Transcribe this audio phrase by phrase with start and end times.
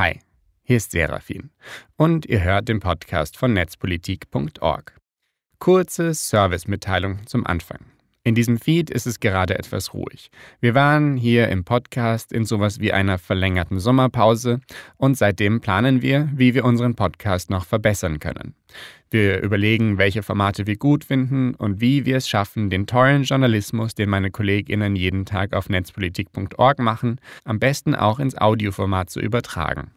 [0.00, 0.18] Hi,
[0.62, 1.50] hier ist Serafin
[1.98, 4.98] und ihr hört den Podcast von netzpolitik.org.
[5.58, 7.80] Kurze Servicemitteilung zum Anfang.
[8.22, 10.30] In diesem Feed ist es gerade etwas ruhig.
[10.60, 14.60] Wir waren hier im Podcast in sowas wie einer verlängerten Sommerpause
[14.98, 18.54] und seitdem planen wir, wie wir unseren Podcast noch verbessern können.
[19.10, 23.94] Wir überlegen, welche Formate wir gut finden und wie wir es schaffen, den tollen Journalismus,
[23.94, 29.92] den meine KollegInnen jeden Tag auf netzpolitik.org machen, am besten auch ins Audioformat zu übertragen.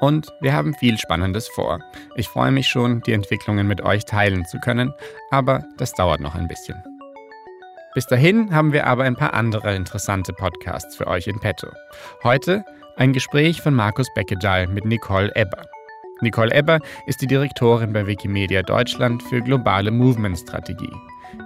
[0.00, 1.80] Und wir haben viel Spannendes vor.
[2.16, 4.92] Ich freue mich schon, die Entwicklungen mit euch teilen zu können,
[5.30, 6.91] aber das dauert noch ein bisschen.
[7.94, 11.68] Bis dahin haben wir aber ein paar andere interessante Podcasts für euch in petto.
[12.24, 12.64] Heute
[12.96, 15.66] ein Gespräch von Markus Beckedal mit Nicole Ebber.
[16.22, 20.92] Nicole Ebber ist die Direktorin bei Wikimedia Deutschland für globale Movement-Strategie.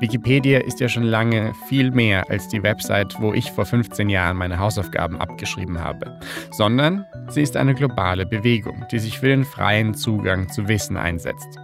[0.00, 4.36] Wikipedia ist ja schon lange viel mehr als die Website, wo ich vor 15 Jahren
[4.36, 6.18] meine Hausaufgaben abgeschrieben habe,
[6.52, 11.58] sondern sie ist eine globale Bewegung, die sich für den freien Zugang zu Wissen einsetzt.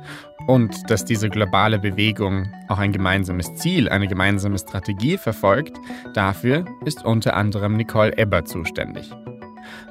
[0.46, 5.76] Und dass diese globale Bewegung auch ein gemeinsames Ziel, eine gemeinsame Strategie verfolgt,
[6.14, 9.10] dafür ist unter anderem Nicole Ebber zuständig.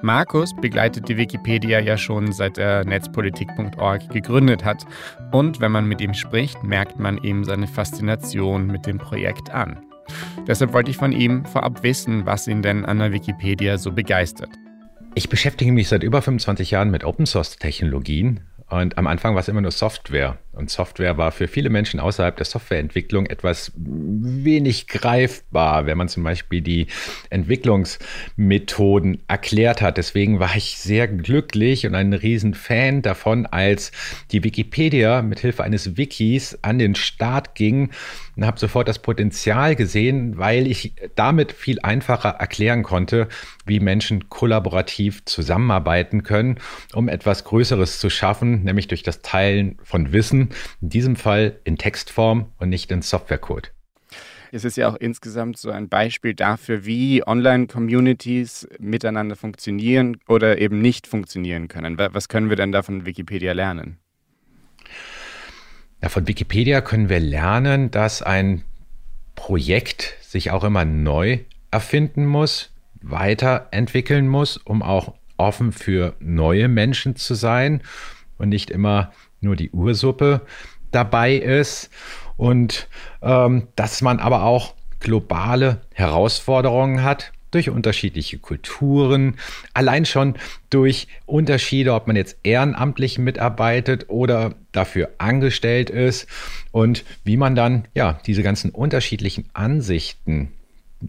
[0.02, 4.86] Markus begleitet die Wikipedia ja schon seit er netzpolitik.org gegründet hat
[5.32, 9.80] und wenn man mit ihm spricht, merkt man ihm seine Faszination mit dem Projekt an.
[10.48, 14.50] Deshalb wollte ich von ihm vorab wissen, was ihn denn an der Wikipedia so begeistert.
[15.14, 18.40] Ich beschäftige mich seit über 25 Jahren mit Open Source Technologien
[18.72, 20.38] und am Anfang war es immer nur Software.
[20.54, 26.24] Und Software war für viele Menschen außerhalb der Softwareentwicklung etwas wenig greifbar, wenn man zum
[26.24, 26.88] Beispiel die
[27.30, 29.98] Entwicklungsmethoden erklärt hat.
[29.98, 33.92] Deswegen war ich sehr glücklich und ein Riesenfan davon, als
[34.32, 37.92] die Wikipedia mit Hilfe eines Wikis an den Start ging
[38.36, 43.28] und habe sofort das Potenzial gesehen, weil ich damit viel einfacher erklären konnte,
[43.72, 46.60] wie Menschen kollaborativ zusammenarbeiten können,
[46.94, 50.50] um etwas Größeres zu schaffen, nämlich durch das Teilen von Wissen,
[50.82, 53.72] in diesem Fall in Textform und nicht in Softwarecode.
[54.52, 60.82] Es ist ja auch insgesamt so ein Beispiel dafür, wie Online-Communities miteinander funktionieren oder eben
[60.82, 61.98] nicht funktionieren können.
[61.98, 64.00] Was können wir denn da von Wikipedia lernen?
[66.02, 68.66] Ja, von Wikipedia können wir lernen, dass ein
[69.36, 71.40] Projekt sich auch immer neu
[71.72, 72.71] erfinden muss,
[73.02, 77.82] weiterentwickeln muss, um auch offen für neue Menschen zu sein
[78.38, 80.42] und nicht immer nur die Ursuppe
[80.92, 81.90] dabei ist.
[82.38, 82.88] Und
[83.22, 89.36] ähm, dass man aber auch globale Herausforderungen hat, durch unterschiedliche Kulturen,
[89.74, 90.36] allein schon
[90.70, 96.28] durch Unterschiede, ob man jetzt ehrenamtlich mitarbeitet oder dafür angestellt ist
[96.72, 100.54] und wie man dann ja diese ganzen unterschiedlichen Ansichten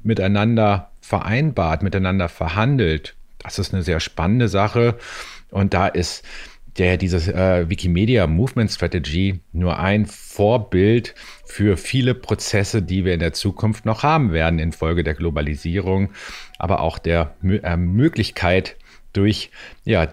[0.03, 3.15] miteinander vereinbart, miteinander verhandelt.
[3.39, 4.97] Das ist eine sehr spannende Sache
[5.51, 6.25] und da ist
[6.79, 11.15] der dieses äh, Wikimedia Movement Strategy nur ein Vorbild
[11.45, 16.11] für viele Prozesse, die wir in der Zukunft noch haben werden infolge der Globalisierung,
[16.59, 18.77] aber auch der äh, Möglichkeit
[19.13, 19.51] durch
[19.85, 20.09] ja,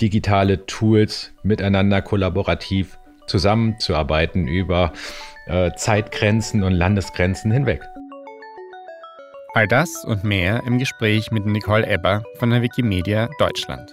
[0.00, 4.92] digitale Tools miteinander kollaborativ zusammenzuarbeiten über
[5.46, 7.82] äh, Zeitgrenzen und Landesgrenzen hinweg.
[9.52, 13.92] All das und mehr im Gespräch mit Nicole Ebber von der Wikimedia Deutschland.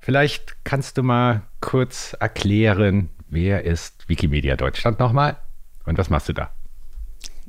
[0.00, 5.36] Vielleicht kannst du mal kurz erklären, wer ist Wikimedia Deutschland nochmal
[5.84, 6.55] und was machst du da?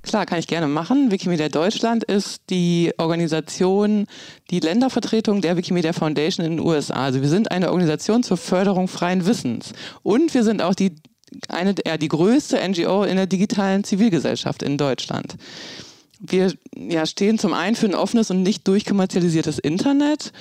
[0.07, 1.12] Klar, kann ich gerne machen.
[1.12, 4.07] Wikimedia Deutschland ist die Organisation,
[4.50, 6.94] die Ländervertretung der Wikimedia Foundation in den USA.
[6.94, 9.73] Also wir sind eine Organisation zur Förderung freien Wissens.
[10.03, 10.96] Und wir sind auch die,
[11.50, 15.35] eine, ja, die größte NGO in der digitalen Zivilgesellschaft in Deutschland.
[16.22, 20.31] Wir ja, stehen zum einen für ein offenes und nicht durchkommerzialisiertes Internet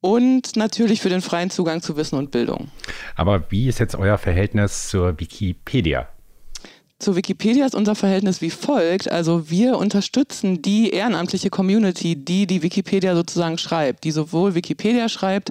[0.00, 2.68] und natürlich für den freien Zugang zu Wissen und Bildung.
[3.14, 6.08] Aber wie ist jetzt euer Verhältnis zur Wikipedia?
[6.98, 9.12] Zu Wikipedia ist unser Verhältnis wie folgt.
[9.12, 15.50] Also wir unterstützen die ehrenamtliche Community, die die Wikipedia sozusagen schreibt, die sowohl Wikipedia schreibt,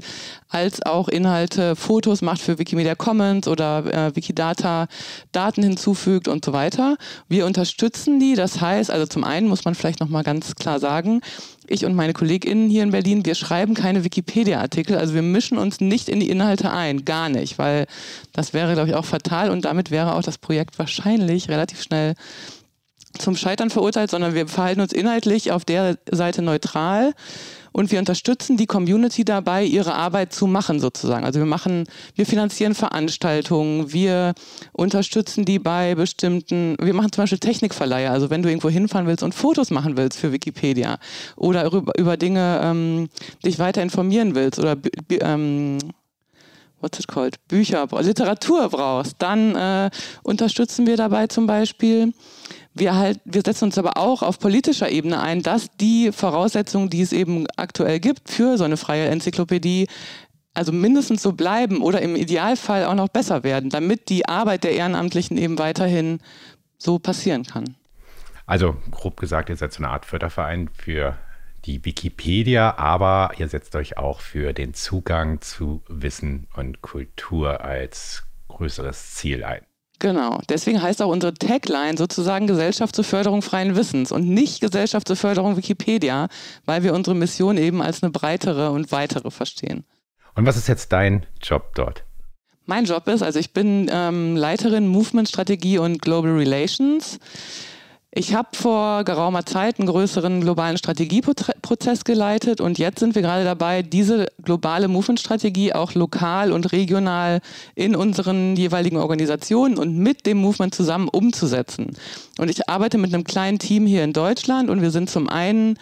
[0.49, 4.87] als auch Inhalte, Fotos macht für Wikimedia Commons oder äh, Wikidata,
[5.33, 6.97] Daten hinzufügt und so weiter.
[7.29, 8.33] Wir unterstützen die.
[8.33, 11.21] Das heißt, also zum einen muss man vielleicht nochmal ganz klar sagen,
[11.69, 15.79] ich und meine KollegInnen hier in Berlin, wir schreiben keine Wikipedia-Artikel, also wir mischen uns
[15.79, 17.85] nicht in die Inhalte ein, gar nicht, weil
[18.33, 22.15] das wäre, glaube ich, auch fatal und damit wäre auch das Projekt wahrscheinlich relativ schnell
[23.17, 27.13] zum Scheitern verurteilt, sondern wir verhalten uns inhaltlich auf der Seite neutral
[27.75, 31.25] und wir unterstützen die Community dabei, ihre Arbeit zu machen sozusagen.
[31.25, 31.83] Also wir machen,
[32.15, 34.33] wir finanzieren Veranstaltungen, wir
[34.71, 38.09] unterstützen die bei bestimmten, wir machen zum Beispiel Technikverleihe.
[38.09, 40.99] Also wenn du irgendwo hinfahren willst und Fotos machen willst für Wikipedia
[41.35, 43.09] oder über, über Dinge ähm,
[43.43, 44.77] dich weiter informieren willst oder
[45.09, 45.77] ähm,
[46.79, 49.89] what's it called, Bücher, Literatur brauchst, dann äh,
[50.23, 52.13] unterstützen wir dabei zum Beispiel.
[52.77, 57.01] Wir, halt, wir setzen uns aber auch auf politischer Ebene ein, dass die Voraussetzungen, die
[57.01, 59.87] es eben aktuell gibt für so eine freie Enzyklopädie,
[60.53, 64.73] also mindestens so bleiben oder im Idealfall auch noch besser werden, damit die Arbeit der
[64.73, 66.19] Ehrenamtlichen eben weiterhin
[66.77, 67.75] so passieren kann.
[68.45, 71.17] Also grob gesagt, ihr seid so eine Art Förderverein für
[71.65, 78.23] die Wikipedia, aber ihr setzt euch auch für den Zugang zu Wissen und Kultur als
[78.49, 79.61] größeres Ziel ein.
[79.99, 85.07] Genau, deswegen heißt auch unsere Tagline sozusagen Gesellschaft zur Förderung freien Wissens und nicht Gesellschaft
[85.07, 86.27] zur Förderung Wikipedia,
[86.65, 89.85] weil wir unsere Mission eben als eine breitere und weitere verstehen.
[90.35, 92.03] Und was ist jetzt dein Job dort?
[92.65, 97.19] Mein Job ist, also ich bin ähm, Leiterin Movement Strategie und Global Relations.
[98.17, 103.43] Ich habe vor geraumer Zeit einen größeren globalen Strategieprozess geleitet und jetzt sind wir gerade
[103.43, 107.41] dabei, diese globale Movement-Strategie auch lokal und regional
[107.75, 111.97] in unseren jeweiligen Organisationen und mit dem Movement zusammen umzusetzen.
[112.37, 115.77] Und ich arbeite mit einem kleinen Team hier in Deutschland und wir sind zum einen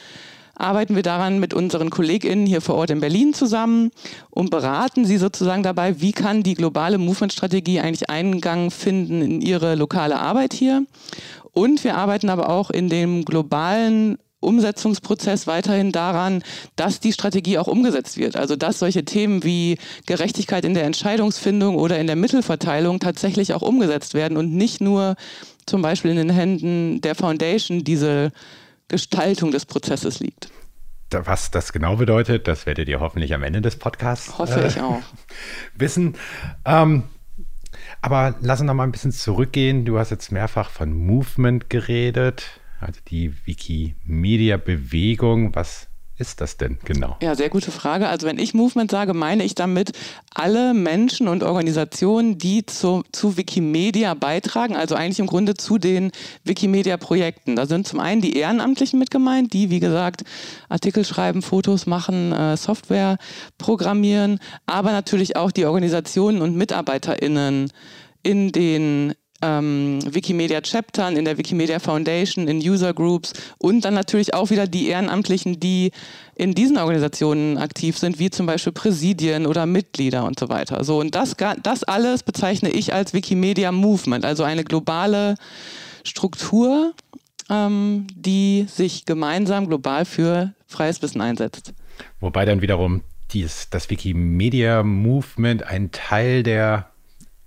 [0.55, 3.91] arbeiten wir daran mit unseren KollegInnen hier vor Ort in Berlin zusammen
[4.29, 9.75] und beraten sie sozusagen dabei, wie kann die globale Movement-Strategie eigentlich Eingang finden in ihre
[9.75, 10.85] lokale Arbeit hier.
[11.51, 16.43] Und wir arbeiten aber auch in dem globalen Umsetzungsprozess weiterhin daran,
[16.75, 18.35] dass die Strategie auch umgesetzt wird.
[18.35, 23.61] Also dass solche Themen wie Gerechtigkeit in der Entscheidungsfindung oder in der Mittelverteilung tatsächlich auch
[23.61, 25.15] umgesetzt werden und nicht nur
[25.65, 28.31] zum Beispiel in den Händen der Foundation diese
[28.93, 30.51] Gestaltung des Prozesses liegt.
[31.09, 34.79] Was das genau bedeutet, das werdet ihr hoffentlich am Ende des Podcasts Hoffe äh, ich
[34.81, 35.01] auch.
[35.75, 36.15] wissen.
[36.63, 37.05] Ähm,
[38.01, 39.83] aber lass uns noch mal ein bisschen zurückgehen.
[39.83, 45.55] Du hast jetzt mehrfach von Movement geredet, also die Wikimedia-Bewegung.
[45.55, 45.87] Was
[46.17, 47.17] ist das denn genau?
[47.21, 48.07] Ja, sehr gute Frage.
[48.07, 49.93] Also wenn ich Movement sage, meine ich damit
[50.33, 56.11] alle Menschen und Organisationen, die zu, zu Wikimedia beitragen, also eigentlich im Grunde zu den
[56.43, 57.55] Wikimedia-Projekten.
[57.55, 60.23] Da sind zum einen die Ehrenamtlichen mit gemeint, die, wie gesagt,
[60.69, 63.17] Artikel schreiben, Fotos machen, äh, Software
[63.57, 67.71] programmieren, aber natürlich auch die Organisationen und MitarbeiterInnen
[68.21, 69.13] in den
[69.43, 74.67] ähm, Wikimedia Chaptern, in der Wikimedia Foundation, in User Groups und dann natürlich auch wieder
[74.67, 75.91] die Ehrenamtlichen, die
[76.35, 80.83] in diesen Organisationen aktiv sind, wie zum Beispiel Präsidien oder Mitglieder und so weiter.
[80.83, 85.35] So, und das, das alles bezeichne ich als Wikimedia Movement, also eine globale
[86.05, 86.93] Struktur,
[87.49, 91.73] ähm, die sich gemeinsam global für freies Wissen einsetzt.
[92.21, 93.01] Wobei dann wiederum
[93.31, 96.92] dies, das Wikimedia Movement ein Teil der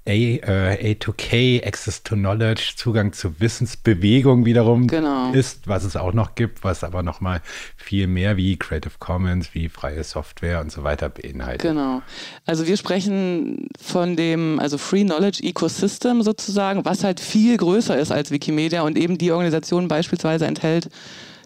[0.07, 5.33] A, äh, A2K, Access to Knowledge, Zugang zur Wissensbewegung wiederum genau.
[5.33, 7.41] ist, was es auch noch gibt, was aber nochmal
[7.77, 11.63] viel mehr wie Creative Commons, wie freie Software und so weiter beinhaltet.
[11.63, 12.03] Genau.
[12.45, 18.13] Also wir sprechen von dem, also Free Knowledge Ecosystem sozusagen, was halt viel größer ist
[18.13, 20.89] als Wikimedia und eben die Organisation beispielsweise enthält,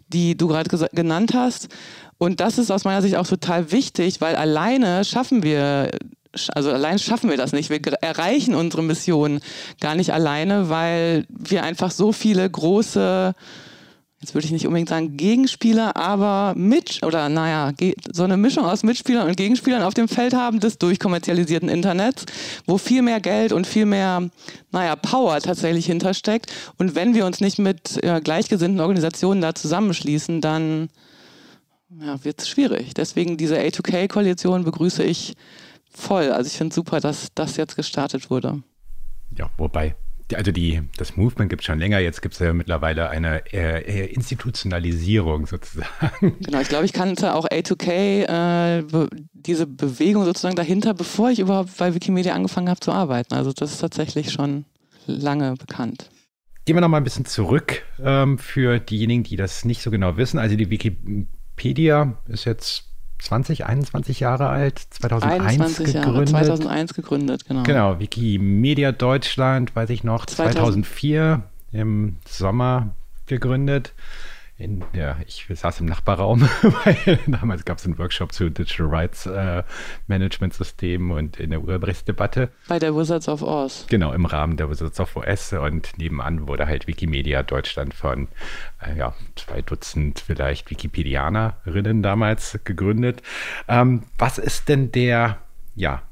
[0.09, 1.69] die du gerade genannt hast.
[2.19, 5.91] Und das ist aus meiner Sicht auch total wichtig, weil alleine schaffen wir
[6.55, 7.71] also allein schaffen wir das nicht.
[7.71, 9.41] Wir erreichen unsere Mission
[9.81, 13.35] gar nicht alleine, weil wir einfach so viele große,
[14.21, 17.73] jetzt würde ich nicht unbedingt sagen Gegenspieler, aber mit, oder naja,
[18.13, 22.27] so eine Mischung aus Mitspielern und Gegenspielern auf dem Feld haben des durchkommerzialisierten Internets,
[22.65, 24.31] wo viel mehr Geld und viel mehr,
[24.71, 26.53] naja, Power tatsächlich hintersteckt.
[26.79, 30.91] Und wenn wir uns nicht mit äh, gleichgesinnten Organisationen da zusammenschließen, dann
[32.01, 32.95] ja, wird es schwierig.
[32.95, 35.35] Deswegen diese A2K-Koalition begrüße ich
[35.91, 36.31] voll.
[36.31, 38.63] Also ich finde super, dass das jetzt gestartet wurde.
[39.37, 39.95] Ja, wobei,
[40.35, 44.07] also die, das Movement gibt es schon länger, jetzt gibt es ja mittlerweile eine äh,
[44.13, 46.37] Institutionalisierung sozusagen.
[46.41, 51.39] Genau, ich glaube, ich kannte auch A2K, äh, be diese Bewegung sozusagen dahinter, bevor ich
[51.39, 53.35] überhaupt bei Wikimedia angefangen habe zu arbeiten.
[53.35, 54.67] Also das ist tatsächlich schon
[55.07, 56.11] lange bekannt.
[56.67, 60.17] Gehen wir noch mal ein bisschen zurück ähm, für diejenigen, die das nicht so genau
[60.19, 60.39] wissen.
[60.39, 62.90] Also die Wikipedia ist jetzt
[63.21, 65.95] 20, 21 Jahre alt, 2001 gegründet.
[65.95, 67.63] Jahre, 2001 gegründet, genau.
[67.63, 72.95] Genau, Wikimedia Deutschland, weiß ich noch, 2004 im Sommer
[73.27, 73.93] gegründet.
[74.61, 79.27] In, ja, ich saß im Nachbarraum, weil damals gab es einen Workshop zu Digital Rights
[79.27, 79.63] äh,
[80.07, 82.51] Management Systemen und in der Urheberrechtsdebatte.
[82.69, 83.87] Bei der Wizards of Oz.
[83.89, 88.29] Genau, im Rahmen der Wizards of Oz und nebenan wurde halt Wikimedia Deutschland von
[88.81, 93.23] äh, ja, zwei Dutzend vielleicht Wikipedianerinnen damals gegründet.
[93.67, 95.39] Ähm, was ist denn der,
[95.75, 96.03] ja,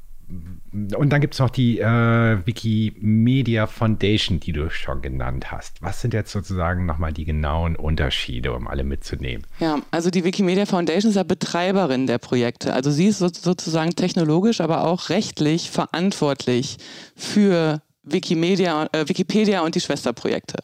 [0.71, 5.81] und dann gibt es noch die äh, Wikimedia Foundation, die du schon genannt hast.
[5.81, 9.45] Was sind jetzt sozusagen nochmal die genauen Unterschiede, um alle mitzunehmen?
[9.59, 12.73] Ja, also die Wikimedia Foundation ist ja Betreiberin der Projekte.
[12.73, 16.77] Also sie ist so, sozusagen technologisch, aber auch rechtlich verantwortlich
[17.15, 20.63] für Wikimedia, äh, Wikipedia und die Schwesterprojekte.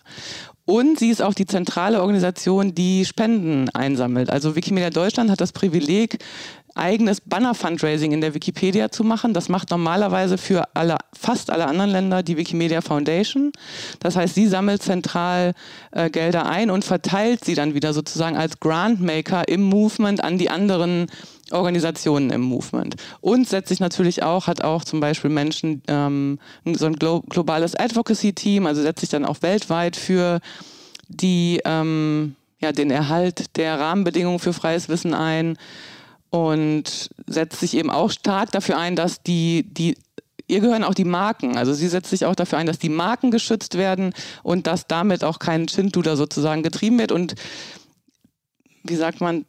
[0.66, 4.32] Und sie ist auch die zentrale Organisation, die Spenden einsammelt.
[4.32, 6.18] Also Wikimedia Deutschland hat das Privileg,
[6.76, 9.34] eigenes Banner-Fundraising in der Wikipedia zu machen.
[9.34, 13.52] Das macht normalerweise für alle, fast alle anderen Länder die Wikimedia Foundation.
[14.00, 15.54] Das heißt, sie sammelt zentral
[15.92, 20.50] äh, Gelder ein und verteilt sie dann wieder sozusagen als Grantmaker im Movement an die
[20.50, 21.08] anderen
[21.52, 22.96] Organisationen im Movement.
[23.22, 26.40] Und setzt sich natürlich auch, hat auch zum Beispiel Menschen, ähm,
[26.74, 30.40] so ein glo globales Advocacy-Team, also setzt sich dann auch weltweit für
[31.08, 35.58] die, ähm, ja, den Erhalt der Rahmenbedingungen für freies Wissen ein
[36.36, 39.96] und setzt sich eben auch stark dafür ein, dass die, die
[40.48, 41.58] ihr gehören auch die Marken.
[41.58, 44.14] Also sie setzt sich auch dafür ein, dass die Marken geschützt werden
[44.44, 47.12] und dass damit auch kein Schindluder sozusagen getrieben wird.
[47.12, 47.36] Und
[48.84, 49.46] wie sagt man,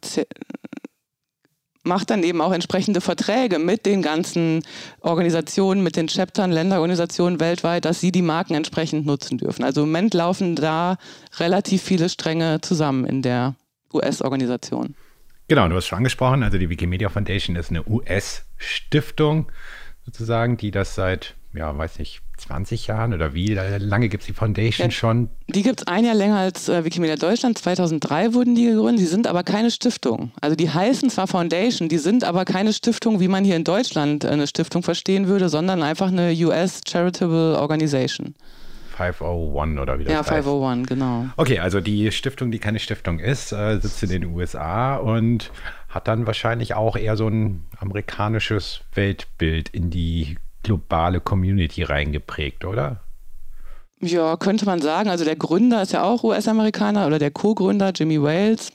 [1.83, 4.63] macht dann eben auch entsprechende Verträge mit den ganzen
[5.01, 9.63] Organisationen, mit den Chaptern, Länderorganisationen weltweit, dass sie die Marken entsprechend nutzen dürfen.
[9.63, 10.97] Also im Moment laufen da
[11.37, 13.55] relativ viele Stränge zusammen in der
[13.93, 14.95] US-Organisation.
[15.47, 19.49] Genau, du hast schon angesprochen, also die Wikimedia Foundation ist eine US-Stiftung
[20.05, 24.33] sozusagen, die das seit, ja, weiß nicht, 20 Jahren oder wie lange gibt es die
[24.33, 25.29] Foundation ja, schon?
[25.47, 27.57] Die gibt es ein Jahr länger als äh, Wikimedia Deutschland.
[27.57, 29.01] 2003 wurden die gegründet.
[29.01, 30.31] Die sind aber keine Stiftung.
[30.39, 34.23] Also die heißen zwar Foundation, die sind aber keine Stiftung, wie man hier in Deutschland
[34.23, 38.35] eine Stiftung verstehen würde, sondern einfach eine US Charitable Organization.
[38.97, 40.29] 501 oder wie das ja, heißt.
[40.29, 41.25] Ja, 501, genau.
[41.37, 45.51] Okay, also die Stiftung, die keine Stiftung ist, äh, sitzt in den USA und
[45.89, 53.01] hat dann wahrscheinlich auch eher so ein amerikanisches Weltbild in die globale Community reingeprägt, oder?
[53.99, 55.09] Ja, könnte man sagen.
[55.09, 58.71] Also der Gründer ist ja auch US-Amerikaner oder der Co-Gründer Jimmy Wales.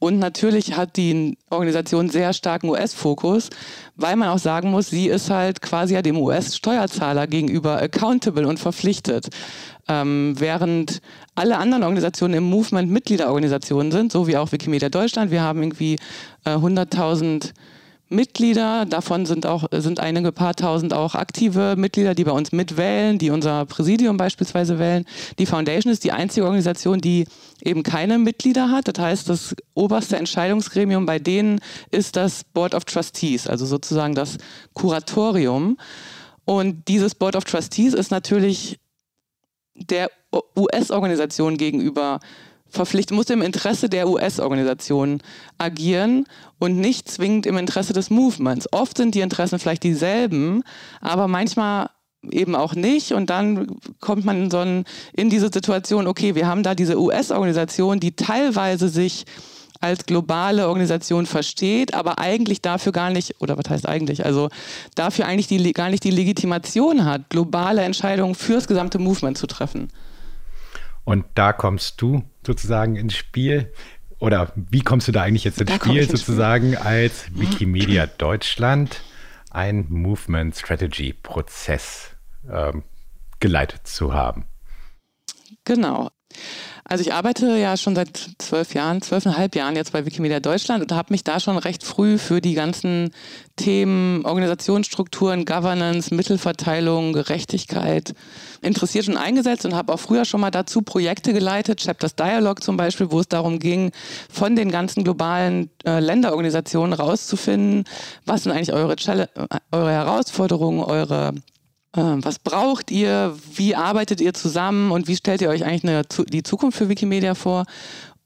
[0.00, 3.50] Und natürlich hat die Organisation sehr starken US-Fokus,
[3.96, 8.60] weil man auch sagen muss, sie ist halt quasi ja dem US-Steuerzahler gegenüber accountable und
[8.60, 9.28] verpflichtet.
[9.88, 11.00] Ähm, während
[11.34, 15.32] alle anderen Organisationen im Movement Mitgliederorganisationen sind, so wie auch Wikimedia Deutschland.
[15.32, 15.96] Wir haben irgendwie
[16.44, 17.52] äh, 100.000
[18.08, 18.86] Mitglieder.
[18.86, 23.30] Davon sind auch sind einige paar tausend auch aktive Mitglieder, die bei uns mitwählen, die
[23.30, 25.04] unser Präsidium beispielsweise wählen.
[25.38, 27.26] Die Foundation ist die einzige Organisation, die
[27.62, 28.88] eben keine Mitglieder hat.
[28.88, 31.60] Das heißt, das oberste Entscheidungsgremium bei denen
[31.90, 34.38] ist das Board of Trustees, also sozusagen das
[34.72, 35.76] Kuratorium.
[36.44, 38.78] Und dieses Board of Trustees ist natürlich
[39.74, 40.10] der
[40.56, 42.20] US-Organisation gegenüber
[42.70, 45.22] verpflichtet, muss im Interesse der US-Organisation
[45.58, 46.26] agieren
[46.58, 48.72] und nicht zwingend im Interesse des Movements.
[48.72, 50.62] Oft sind die Interessen vielleicht dieselben,
[51.00, 51.90] aber manchmal
[52.30, 53.12] eben auch nicht.
[53.12, 57.00] Und dann kommt man in, so ein, in diese Situation, okay, wir haben da diese
[57.00, 59.24] US-Organisation, die teilweise sich
[59.80, 64.48] als globale Organisation versteht, aber eigentlich dafür gar nicht, oder was heißt eigentlich, also
[64.96, 69.88] dafür eigentlich die, gar nicht die Legitimation hat, globale Entscheidungen fürs gesamte Movement zu treffen.
[71.04, 73.72] Und da kommst du sozusagen ins Spiel.
[74.18, 76.86] Oder wie kommst du da eigentlich jetzt ins da Spiel, sozusagen Spiel.
[76.86, 79.02] als Wikimedia Deutschland
[79.50, 82.16] ein Movement Strategy Prozess
[82.50, 82.82] ähm,
[83.38, 84.46] geleitet zu haben?
[85.64, 86.10] Genau.
[86.90, 90.90] Also ich arbeite ja schon seit zwölf Jahren, zwölfeinhalb Jahren jetzt bei Wikimedia Deutschland und
[90.90, 93.10] habe mich da schon recht früh für die ganzen
[93.56, 98.14] Themen Organisationsstrukturen, Governance, Mittelverteilung, Gerechtigkeit
[98.62, 102.78] interessiert und eingesetzt und habe auch früher schon mal dazu Projekte geleitet, Chapters Dialogue zum
[102.78, 103.92] Beispiel, wo es darum ging,
[104.30, 107.84] von den ganzen globalen äh, Länderorganisationen rauszufinden,
[108.24, 111.34] was sind eigentlich eure, Challenge, äh, eure Herausforderungen, eure
[111.94, 116.42] was braucht ihr, wie arbeitet ihr zusammen und wie stellt ihr euch eigentlich eine, die
[116.42, 117.64] Zukunft für Wikimedia vor?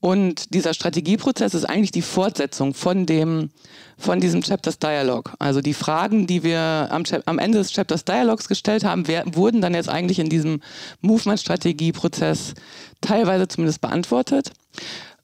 [0.00, 3.50] Und dieser Strategieprozess ist eigentlich die Fortsetzung von dem,
[3.96, 5.32] von diesem Chapters Dialog.
[5.38, 9.60] Also die Fragen, die wir am, am Ende des Chapters Dialogs gestellt haben, wer, wurden
[9.60, 10.60] dann jetzt eigentlich in diesem
[11.02, 12.54] Movement-Strategieprozess
[13.00, 14.50] teilweise zumindest beantwortet.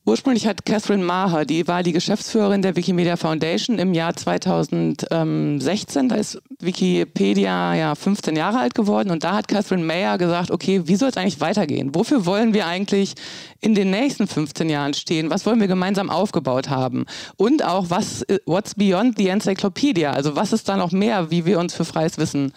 [0.08, 6.08] Ursprünglich hat Catherine Maher, die war die Geschäftsführerin der Wikimedia Foundation im Jahr 2016.
[6.08, 10.80] Da ist Wikipedia ja 15 Jahre alt geworden und da hat Catherine Mayer gesagt, okay,
[10.86, 11.94] wie soll es eigentlich weitergehen?
[11.94, 13.16] Wofür wollen wir eigentlich
[13.60, 15.28] in den nächsten 15 Jahren stehen?
[15.28, 17.04] Was wollen wir gemeinsam aufgebaut haben?
[17.36, 20.12] Und auch, was, what's beyond the encyclopedia?
[20.12, 22.54] Also was ist da noch mehr, wie wir uns für freies Wissen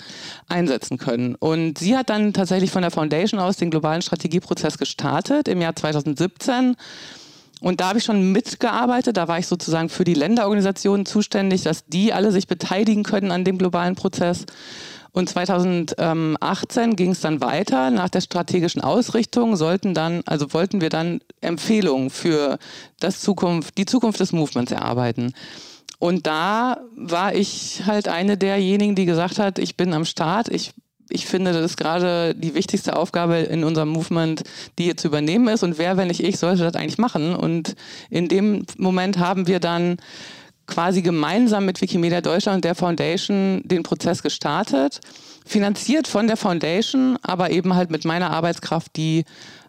[0.47, 1.35] einsetzen können?
[1.35, 5.75] Und sie hat dann tatsächlich von der Foundation aus den globalen Strategieprozess gestartet im Jahr
[5.75, 6.77] 2017
[7.61, 9.17] und da habe ich schon mitgearbeitet.
[9.17, 13.45] Da war ich sozusagen für die Länderorganisationen zuständig, dass die alle sich beteiligen können an
[13.45, 14.45] dem globalen Prozess.
[15.11, 17.91] Und 2018 ging es dann weiter.
[17.91, 22.57] Nach der strategischen Ausrichtung sollten dann, also wollten wir dann Empfehlungen für
[22.99, 25.33] das Zukunft, die Zukunft des Movements erarbeiten.
[25.99, 30.73] Und da war ich halt eine derjenigen, die gesagt hat, ich bin am Start, ich
[31.11, 34.43] ich finde, das ist gerade die wichtigste Aufgabe in unserem Movement,
[34.77, 35.63] die hier zu übernehmen ist.
[35.63, 37.35] Und wer, wenn nicht ich, sollte das eigentlich machen?
[37.35, 37.75] Und
[38.09, 39.97] in dem Moment haben wir dann
[40.67, 45.01] quasi gemeinsam mit Wikimedia Deutschland und der Foundation den Prozess gestartet,
[45.45, 49.25] finanziert von der Foundation, aber eben halt mit meiner Arbeitskraft, die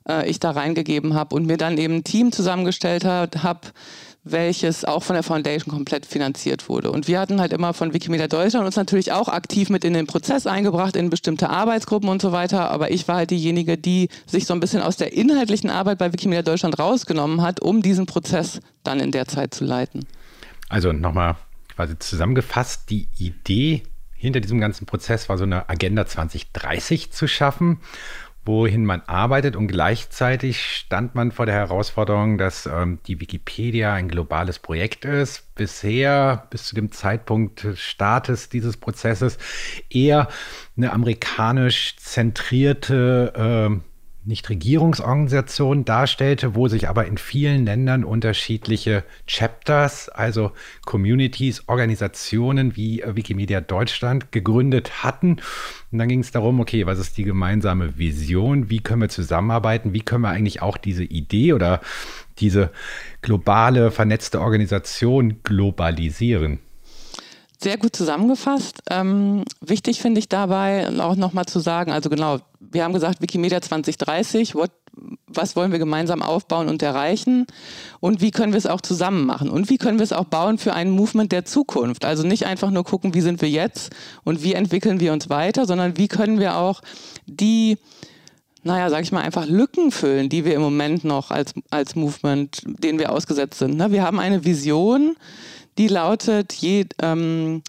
[0.08, 3.60] äh, ich da reingegeben habe und mir dann eben ein Team zusammengestellt habe,
[4.24, 6.92] welches auch von der Foundation komplett finanziert wurde.
[6.92, 10.06] Und wir hatten halt immer von Wikimedia Deutschland uns natürlich auch aktiv mit in den
[10.06, 12.70] Prozess eingebracht, in bestimmte Arbeitsgruppen und so weiter.
[12.70, 16.12] Aber ich war halt diejenige, die sich so ein bisschen aus der inhaltlichen Arbeit bei
[16.12, 20.06] Wikimedia Deutschland rausgenommen hat, um diesen Prozess dann in der Zeit zu leiten.
[20.68, 21.36] Also nochmal
[21.74, 23.82] quasi zusammengefasst, die Idee
[24.14, 27.80] hinter diesem ganzen Prozess war so eine Agenda 2030 zu schaffen
[28.44, 34.08] wohin man arbeitet und gleichzeitig stand man vor der Herausforderung, dass ähm, die Wikipedia ein
[34.08, 35.54] globales Projekt ist.
[35.54, 39.38] Bisher, bis zu dem Zeitpunkt des Startes dieses Prozesses,
[39.90, 40.28] eher
[40.76, 43.91] eine amerikanisch zentrierte äh,
[44.24, 50.52] Nichtregierungsorganisation darstellte, wo sich aber in vielen Ländern unterschiedliche Chapters, also
[50.84, 55.40] Communities, Organisationen wie äh, Wikimedia Deutschland gegründet hatten.
[55.90, 58.70] Und dann ging es darum, okay, was ist die gemeinsame Vision?
[58.70, 59.92] Wie können wir zusammenarbeiten?
[59.92, 61.80] Wie können wir eigentlich auch diese Idee oder
[62.38, 62.70] diese
[63.22, 66.60] globale, vernetzte Organisation globalisieren?
[67.62, 68.82] Sehr gut zusammengefasst.
[68.90, 73.62] Ähm, wichtig finde ich dabei auch nochmal zu sagen, also genau, wir haben gesagt, Wikimedia
[73.62, 74.72] 2030, what,
[75.28, 77.46] was wollen wir gemeinsam aufbauen und erreichen
[78.00, 80.58] und wie können wir es auch zusammen machen und wie können wir es auch bauen
[80.58, 82.04] für ein Movement der Zukunft.
[82.04, 83.92] Also nicht einfach nur gucken, wie sind wir jetzt
[84.24, 86.80] und wie entwickeln wir uns weiter, sondern wie können wir auch
[87.26, 87.78] die
[88.64, 92.62] naja, sag ich mal, einfach Lücken füllen, die wir im Moment noch als, als Movement,
[92.64, 93.76] denen wir ausgesetzt sind.
[93.76, 93.90] Ne?
[93.90, 95.16] Wir haben eine Vision,
[95.78, 97.62] die lautet, je, ähm,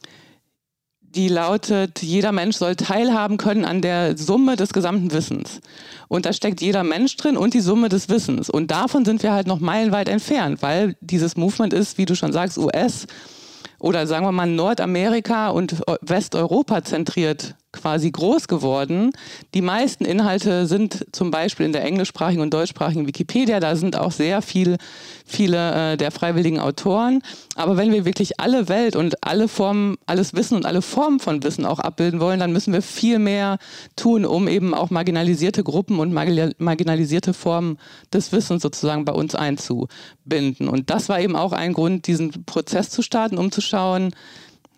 [1.02, 5.62] die lautet, jeder Mensch soll teilhaben können an der Summe des gesamten Wissens.
[6.08, 8.50] Und da steckt jeder Mensch drin und die Summe des Wissens.
[8.50, 12.34] Und davon sind wir halt noch meilenweit entfernt, weil dieses Movement ist, wie du schon
[12.34, 13.08] sagst, US
[13.80, 19.12] oder sagen wir mal Nordamerika und Westeuropa zentriert quasi groß geworden.
[19.54, 23.60] Die meisten Inhalte sind zum Beispiel in der englischsprachigen und deutschsprachigen Wikipedia.
[23.60, 24.78] Da sind auch sehr viel,
[25.26, 27.22] viele äh, der freiwilligen Autoren.
[27.56, 31.44] Aber wenn wir wirklich alle Welt und alle Formen, alles Wissen und alle Formen von
[31.44, 33.58] Wissen auch abbilden wollen, dann müssen wir viel mehr
[33.96, 37.78] tun, um eben auch marginalisierte Gruppen und marginalisierte Formen
[38.14, 40.70] des Wissens sozusagen bei uns einzubinden.
[40.70, 44.14] Und das war eben auch ein Grund, diesen Prozess zu starten, um zu schauen,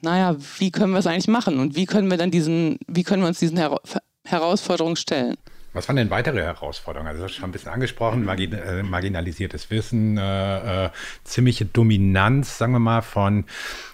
[0.06, 3.24] naja, wie können wir es eigentlich machen und wie können wir dann diesen, wie können
[3.24, 3.80] wir uns diesen Her
[4.24, 5.36] Herausforderungen stellen?
[5.74, 7.10] Was waren denn weitere Herausforderungen?
[7.10, 10.89] Also, das ist schon ein bisschen angesprochen, margin äh, marginalisiertes Wissen, äh, äh,
[11.26, 13.44] ziemliche Dominanz, sagen wir mal, von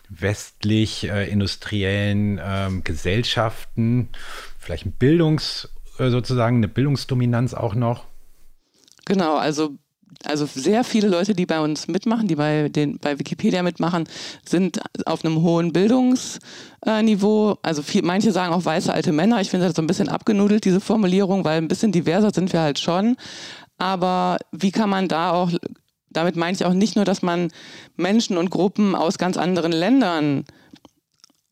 [0.10, 4.10] westlich äh, industriellen ähm, Gesellschaften,
[4.60, 8.06] vielleicht ein Bildungs, äh, sozusagen eine Bildungsdominanz auch noch.
[9.06, 9.76] Genau, also
[10.26, 14.08] also sehr viele Leute, die bei uns mitmachen, die bei, den, bei Wikipedia mitmachen,
[14.46, 17.58] sind auf einem hohen Bildungsniveau.
[17.62, 19.42] Also viel, manche sagen auch weiße alte Männer.
[19.42, 22.62] Ich finde das so ein bisschen abgenudelt, diese Formulierung, weil ein bisschen diverser sind wir
[22.62, 23.16] halt schon.
[23.78, 25.52] Aber wie kann man da auch,
[26.10, 27.52] damit meine ich auch nicht nur, dass man
[27.96, 30.46] Menschen und Gruppen aus ganz anderen Ländern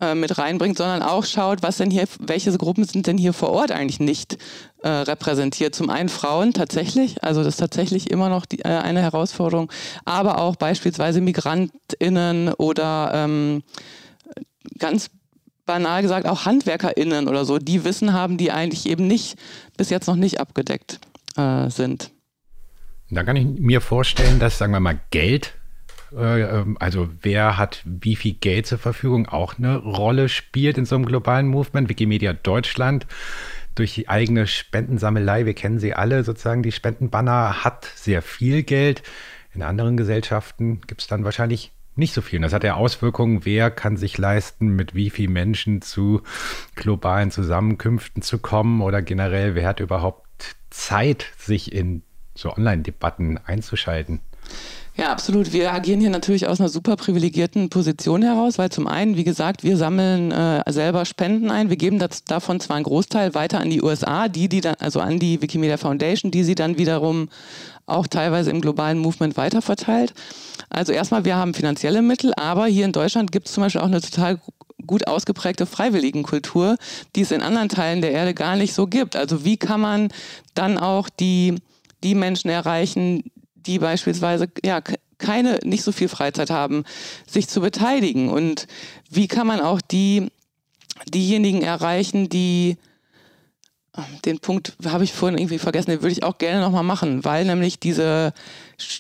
[0.01, 3.49] äh, mit reinbringt, sondern auch schaut, was denn hier, welche Gruppen sind denn hier vor
[3.49, 4.37] Ort eigentlich nicht
[4.81, 5.75] äh, repräsentiert.
[5.75, 9.71] Zum einen Frauen tatsächlich, also das ist tatsächlich immer noch die, äh, eine Herausforderung,
[10.05, 13.63] aber auch beispielsweise MigrantInnen oder ähm,
[14.77, 15.09] ganz
[15.65, 19.37] banal gesagt auch HandwerkerInnen oder so, die Wissen haben, die eigentlich eben nicht,
[19.77, 20.99] bis jetzt noch nicht abgedeckt
[21.37, 22.11] äh, sind.
[23.11, 25.58] Da kann ich mir vorstellen, dass, sagen wir mal, Geld
[26.15, 31.05] also wer hat wie viel Geld zur Verfügung, auch eine Rolle spielt in so einem
[31.05, 31.89] globalen Movement.
[31.89, 33.05] Wikimedia Deutschland
[33.75, 39.03] durch die eigene Spendensammelei, wir kennen sie alle, sozusagen die Spendenbanner, hat sehr viel Geld.
[39.53, 42.37] In anderen Gesellschaften gibt es dann wahrscheinlich nicht so viel.
[42.37, 46.21] Und das hat ja Auswirkungen, wer kann sich leisten, mit wie vielen Menschen zu
[46.75, 52.03] globalen Zusammenkünften zu kommen oder generell, wer hat überhaupt Zeit, sich in
[52.35, 54.21] so Online-Debatten einzuschalten.
[54.95, 55.53] Ja, absolut.
[55.53, 59.63] Wir agieren hier natürlich aus einer super privilegierten Position heraus, weil zum einen, wie gesagt,
[59.63, 61.69] wir sammeln äh, selber Spenden ein.
[61.69, 64.99] Wir geben das, davon zwar einen Großteil weiter an die USA, die, die dann, also
[64.99, 67.29] an die Wikimedia Foundation, die sie dann wiederum
[67.85, 70.13] auch teilweise im globalen Movement weiterverteilt.
[70.69, 73.85] Also erstmal, wir haben finanzielle Mittel, aber hier in Deutschland gibt es zum Beispiel auch
[73.85, 74.39] eine total
[74.85, 76.77] gut ausgeprägte Freiwilligenkultur,
[77.15, 79.15] die es in anderen Teilen der Erde gar nicht so gibt.
[79.15, 80.09] Also wie kann man
[80.55, 81.55] dann auch die,
[82.03, 83.23] die Menschen erreichen,
[83.69, 84.81] die beispielsweise ja
[85.19, 86.85] keine nicht so viel Freizeit haben,
[87.27, 88.29] sich zu beteiligen.
[88.29, 88.67] Und
[89.09, 90.31] wie kann man auch die
[91.13, 92.77] diejenigen erreichen, die
[94.25, 97.43] den Punkt habe ich vorhin irgendwie vergessen, den würde ich auch gerne nochmal machen, weil
[97.43, 98.33] nämlich diese,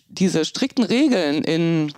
[0.09, 1.93] diese strikten Regeln in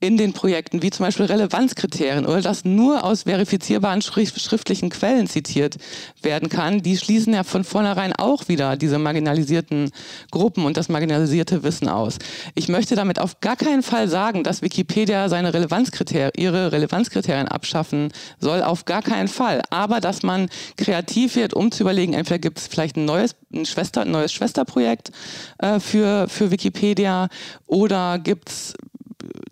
[0.00, 5.76] in den Projekten, wie zum Beispiel Relevanzkriterien oder das nur aus verifizierbaren schriftlichen Quellen zitiert
[6.22, 9.90] werden kann, die schließen ja von vornherein auch wieder diese marginalisierten
[10.30, 12.18] Gruppen und das marginalisierte Wissen aus.
[12.54, 18.12] Ich möchte damit auf gar keinen Fall sagen, dass Wikipedia seine Relevanzkriterien, ihre Relevanzkriterien abschaffen
[18.38, 19.62] soll, auf gar keinen Fall.
[19.70, 23.66] Aber dass man kreativ wird, um zu überlegen, entweder gibt es vielleicht ein neues, ein,
[23.66, 25.10] Schwester, ein neues Schwesterprojekt
[25.58, 27.28] äh, für, für Wikipedia
[27.66, 28.74] oder gibt es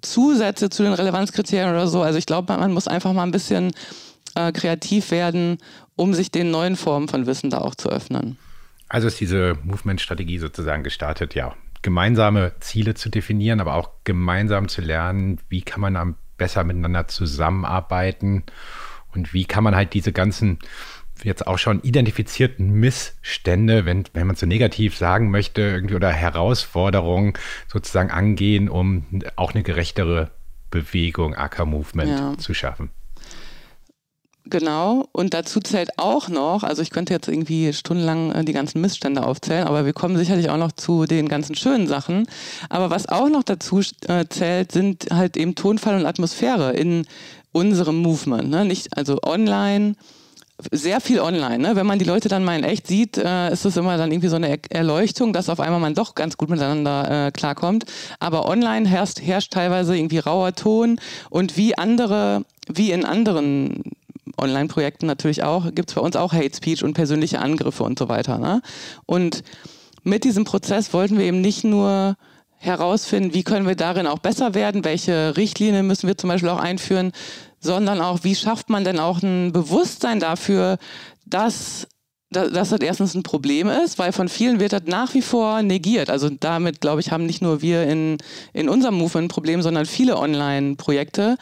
[0.01, 2.03] Zusätze zu den Relevanzkriterien oder so.
[2.03, 3.73] Also ich glaube, man muss einfach mal ein bisschen
[4.35, 5.59] äh, kreativ werden,
[5.97, 8.39] um sich den neuen Formen von Wissen da auch zu öffnen.
[8.89, 14.81] Also ist diese Movement-Strategie sozusagen gestartet, ja, gemeinsame Ziele zu definieren, aber auch gemeinsam zu
[14.81, 18.45] lernen, wie kann man am besser miteinander zusammenarbeiten
[19.15, 20.59] und wie kann man halt diese ganzen
[21.27, 27.35] jetzt auch schon identifizierten Missstände, wenn, wenn man so negativ sagen möchte, irgendwie oder Herausforderungen
[27.67, 30.31] sozusagen angehen, um auch eine gerechtere
[30.71, 32.39] Bewegung, Acker-Movement ja.
[32.39, 32.91] zu schaffen.
[34.49, 38.81] Genau, und dazu zählt auch noch, also ich könnte jetzt irgendwie stundenlang äh, die ganzen
[38.81, 42.29] Missstände aufzählen, aber wir kommen sicherlich auch noch zu den ganzen schönen Sachen.
[42.69, 47.07] Aber was auch noch dazu äh, zählt, sind halt eben Tonfall und Atmosphäre in
[47.51, 48.49] unserem Movement.
[48.49, 48.65] Ne?
[48.65, 49.97] Nicht, also online,
[50.71, 51.59] sehr viel online.
[51.59, 51.77] Ne?
[51.77, 54.29] Wenn man die Leute dann mal in echt sieht, äh, ist es immer dann irgendwie
[54.29, 57.85] so eine Erleuchtung, dass auf einmal man doch ganz gut miteinander äh, klarkommt.
[58.21, 60.99] Aber online herrscht, herrscht teilweise irgendwie rauer Ton
[61.31, 63.83] und wie andere, wie in anderen
[64.39, 68.09] Online-Projekten natürlich auch, gibt es bei uns auch Hate Speech und persönliche Angriffe und so
[68.09, 68.39] weiter.
[68.39, 68.63] Ne?
[69.05, 69.43] Und
[70.05, 72.17] mit diesem Prozess wollten wir eben nicht nur
[72.59, 76.59] herausfinden, wie können wir darin auch besser werden, welche Richtlinien müssen wir zum Beispiel auch
[76.59, 77.13] einführen,
[77.67, 80.79] sondern auch, wie schafft man denn auch ein Bewusstsein dafür,
[81.27, 81.87] dass
[82.31, 86.11] dass das erstens ein Problem ist, weil von vielen wird das nach wie vor negiert.
[86.11, 88.19] Also damit, glaube ich, haben nicht nur wir in,
[88.53, 91.37] in unserem Movement ein Problem, sondern viele Online-Projekte.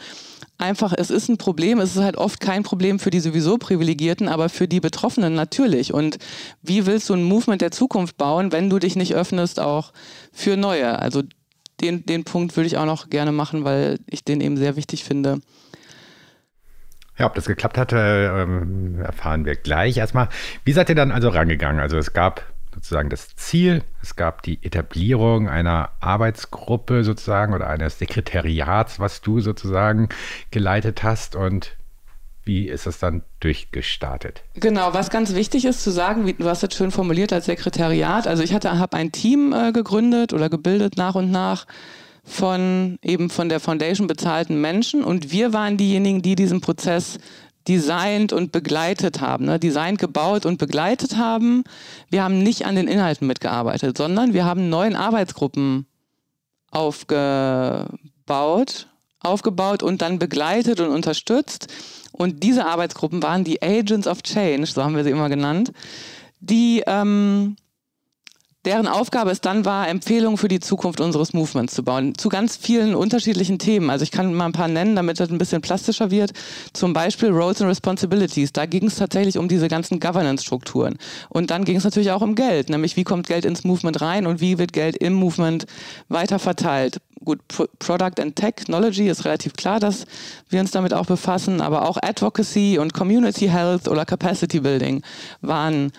[0.57, 4.27] Einfach, es ist ein Problem, es ist halt oft kein Problem für die sowieso Privilegierten,
[4.29, 5.91] aber für die Betroffenen natürlich.
[5.91, 6.17] Und
[6.61, 9.91] wie willst du ein Movement der Zukunft bauen, wenn du dich nicht öffnest auch
[10.31, 10.99] für Neue?
[10.99, 11.23] Also
[11.81, 15.03] den, den Punkt würde ich auch noch gerne machen, weil ich den eben sehr wichtig
[15.03, 15.41] finde.
[17.17, 18.25] Ja, ob das geklappt hat, äh,
[19.01, 19.97] erfahren wir gleich.
[19.97, 20.27] Erstmal,
[20.63, 21.79] wie seid ihr dann also rangegangen?
[21.79, 27.99] Also es gab sozusagen das Ziel, es gab die Etablierung einer Arbeitsgruppe sozusagen oder eines
[27.99, 30.09] Sekretariats, was du sozusagen
[30.51, 31.77] geleitet hast und
[32.43, 34.43] wie ist es dann durchgestartet?
[34.53, 38.27] Genau, was ganz wichtig ist zu sagen, wie, du hast es schön formuliert als Sekretariat.
[38.27, 41.65] Also ich hatte, habe ein Team äh, gegründet oder gebildet nach und nach
[42.25, 47.19] von eben von der Foundation bezahlten Menschen und wir waren diejenigen, die diesen Prozess
[47.67, 49.59] designt und begleitet haben, ne?
[49.59, 51.63] designt, gebaut und begleitet haben.
[52.09, 55.87] Wir haben nicht an den Inhalten mitgearbeitet, sondern wir haben neuen Arbeitsgruppen
[56.71, 57.87] aufgebaut,
[59.19, 61.67] aufgebaut und dann begleitet und unterstützt.
[62.11, 65.71] Und diese Arbeitsgruppen waren die Agents of Change, so haben wir sie immer genannt,
[66.39, 67.55] die ähm,
[68.65, 72.57] deren Aufgabe es dann war, Empfehlungen für die Zukunft unseres Movements zu bauen, zu ganz
[72.57, 73.89] vielen unterschiedlichen Themen.
[73.89, 76.31] Also ich kann mal ein paar nennen, damit das ein bisschen plastischer wird.
[76.73, 78.51] Zum Beispiel Roles and Responsibilities.
[78.53, 80.97] Da ging es tatsächlich um diese ganzen Governance-Strukturen.
[81.29, 84.25] Und dann ging es natürlich auch um Geld, nämlich wie kommt Geld ins Movement rein
[84.25, 85.65] und wie wird Geld im Movement
[86.09, 86.99] weiter verteilt.
[87.23, 87.39] Gut,
[87.79, 90.05] Product and Technology ist relativ klar, dass
[90.49, 95.01] wir uns damit auch befassen, aber auch Advocacy und Community Health oder Capacity Building
[95.41, 95.91] waren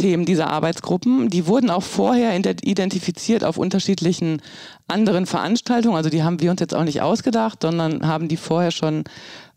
[0.00, 1.28] Themen dieser Arbeitsgruppen.
[1.28, 4.40] Die wurden auch vorher identifiziert auf unterschiedlichen
[4.88, 5.96] anderen Veranstaltungen.
[5.96, 9.04] Also die haben wir uns jetzt auch nicht ausgedacht, sondern haben die vorher schon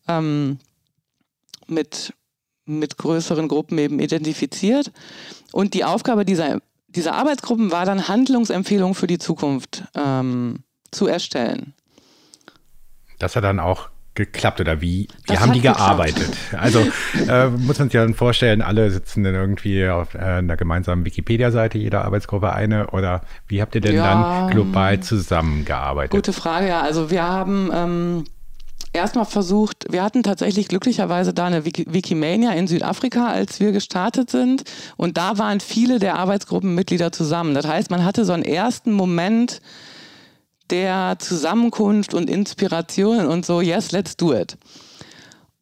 [0.09, 0.59] ähm,
[1.67, 2.13] mit,
[2.65, 4.91] mit größeren Gruppen eben identifiziert.
[5.53, 10.59] Und die Aufgabe dieser, dieser Arbeitsgruppen war dann Handlungsempfehlungen für die Zukunft ähm,
[10.91, 11.73] zu erstellen.
[13.19, 15.07] Das hat dann auch geklappt oder wie?
[15.25, 16.29] Wie haben die gearbeitet?
[16.57, 16.85] Also
[17.27, 21.77] äh, muss man sich dann vorstellen, alle sitzen dann irgendwie auf äh, einer gemeinsamen Wikipedia-Seite,
[21.77, 26.11] jeder Arbeitsgruppe eine oder wie habt ihr denn ja, dann global zusammengearbeitet?
[26.11, 26.81] Gute Frage, ja.
[26.81, 28.23] Also wir haben ähm,
[28.93, 34.63] erstmal versucht, wir hatten tatsächlich glücklicherweise da eine Wikimania in Südafrika, als wir gestartet sind.
[34.95, 37.55] Und da waren viele der Arbeitsgruppenmitglieder zusammen.
[37.55, 39.61] Das heißt, man hatte so einen ersten Moment
[40.69, 44.57] der Zusammenkunft und Inspiration und so, yes, let's do it.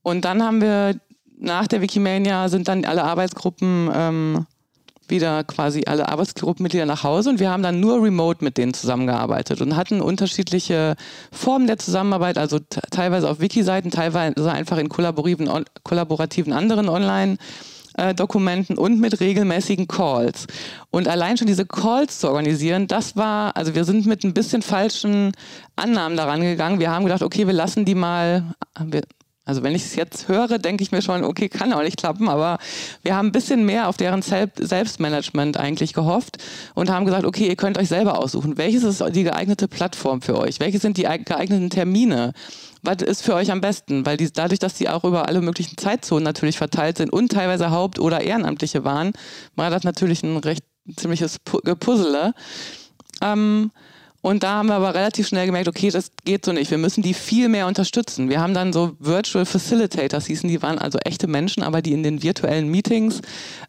[0.04, 0.96] Und dann haben wir
[1.38, 4.46] nach der Wikimania sind dann alle Arbeitsgruppen ähm,
[5.08, 9.62] wieder quasi alle Arbeitsgruppenmitglieder nach Hause und wir haben dann nur remote mit denen zusammengearbeitet
[9.62, 10.96] und hatten unterschiedliche
[11.32, 12.60] Formen der Zusammenarbeit, also
[12.92, 17.38] teilweise auf Wiki-Seiten, teilweise einfach in kollaborativen, kollaborativen anderen Online-
[18.16, 20.48] Dokumenten und mit regelmäßigen Calls.
[20.92, 24.62] Und allein schon diese Calls zu organisieren, das war, also wir sind mit ein bisschen
[24.62, 25.34] falschen
[25.76, 26.80] Annahmen daran gegangen.
[26.80, 29.02] Wir haben gedacht, okay, wir lassen die mal, wir
[29.44, 32.30] also wenn ich es jetzt höre, denke ich mir schon, okay, kann auch nicht klappen,
[32.30, 32.60] aber
[33.02, 36.38] wir haben ein bisschen mehr auf deren Selbstmanagement eigentlich gehofft
[36.76, 40.38] und haben gesagt, okay, ihr könnt euch selber aussuchen, welches ist die geeignete Plattform für
[40.38, 42.34] euch, welche sind die geeigneten Termine,
[42.84, 45.76] was ist für euch am besten, weil die, dadurch, dass die auch über alle möglichen
[45.78, 49.12] Zeitzonen natürlich verteilt sind und teilweise Haupt- oder Ehrenamtliche waren,
[49.56, 50.64] war das natürlich ein recht
[50.96, 52.34] ziemliches Puzzle.
[53.22, 53.72] Ähm,
[54.22, 56.70] und da haben wir aber relativ schnell gemerkt, okay, das geht so nicht.
[56.70, 58.30] Wir müssen die viel mehr unterstützen.
[58.30, 62.04] Wir haben dann so Virtual Facilitators hießen, die waren also echte Menschen, aber die in
[62.04, 63.22] den virtuellen Meetings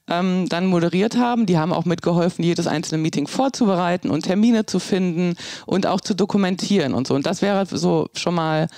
[0.09, 1.47] ähm, dann moderiert haben.
[1.47, 6.15] Die haben auch mitgeholfen, jedes einzelne Meeting vorzubereiten und Termine zu finden und auch zu
[6.15, 7.15] dokumentieren und so.
[7.15, 8.69] Und das wäre so schon mal,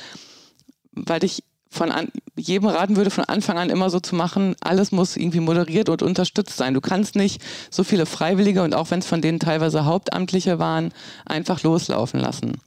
[0.93, 1.43] weil ich
[1.75, 5.41] von an, jedem raten würde, von Anfang an immer so zu machen, alles muss irgendwie
[5.41, 6.75] moderiert und unterstützt sein.
[6.75, 10.93] Du kannst nicht so viele Freiwillige und auch wenn es von denen teilweise Hauptamtliche waren,
[11.27, 12.61] einfach loslaufen lassen.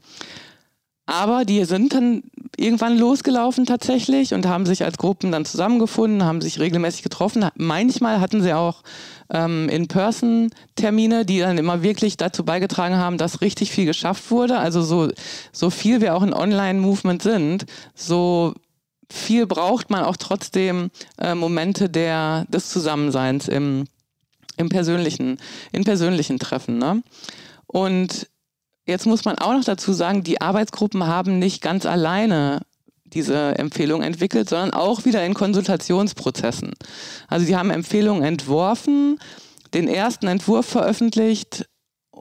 [1.09, 2.23] Aber die sind dann
[2.57, 7.45] irgendwann losgelaufen tatsächlich und haben sich als Gruppen dann zusammengefunden, haben sich regelmäßig getroffen.
[7.55, 8.83] Manchmal hatten sie auch
[9.29, 14.57] ähm, In-Person-Termine, die dann immer wirklich dazu beigetragen haben, dass richtig viel geschafft wurde.
[14.57, 15.07] Also so,
[15.53, 17.65] so viel wir auch ein Online-Movement sind,
[17.95, 18.53] so
[19.11, 23.85] viel braucht man auch trotzdem äh, Momente der, des Zusammenseins im,
[24.57, 25.37] im persönlichen,
[25.71, 26.77] in persönlichen Treffen.
[26.77, 27.03] Ne?
[27.67, 28.27] Und
[28.85, 32.61] jetzt muss man auch noch dazu sagen, die Arbeitsgruppen haben nicht ganz alleine
[33.05, 36.73] diese Empfehlung entwickelt, sondern auch wieder in Konsultationsprozessen.
[37.27, 39.19] Also die haben Empfehlungen entworfen,
[39.73, 41.67] den ersten Entwurf veröffentlicht,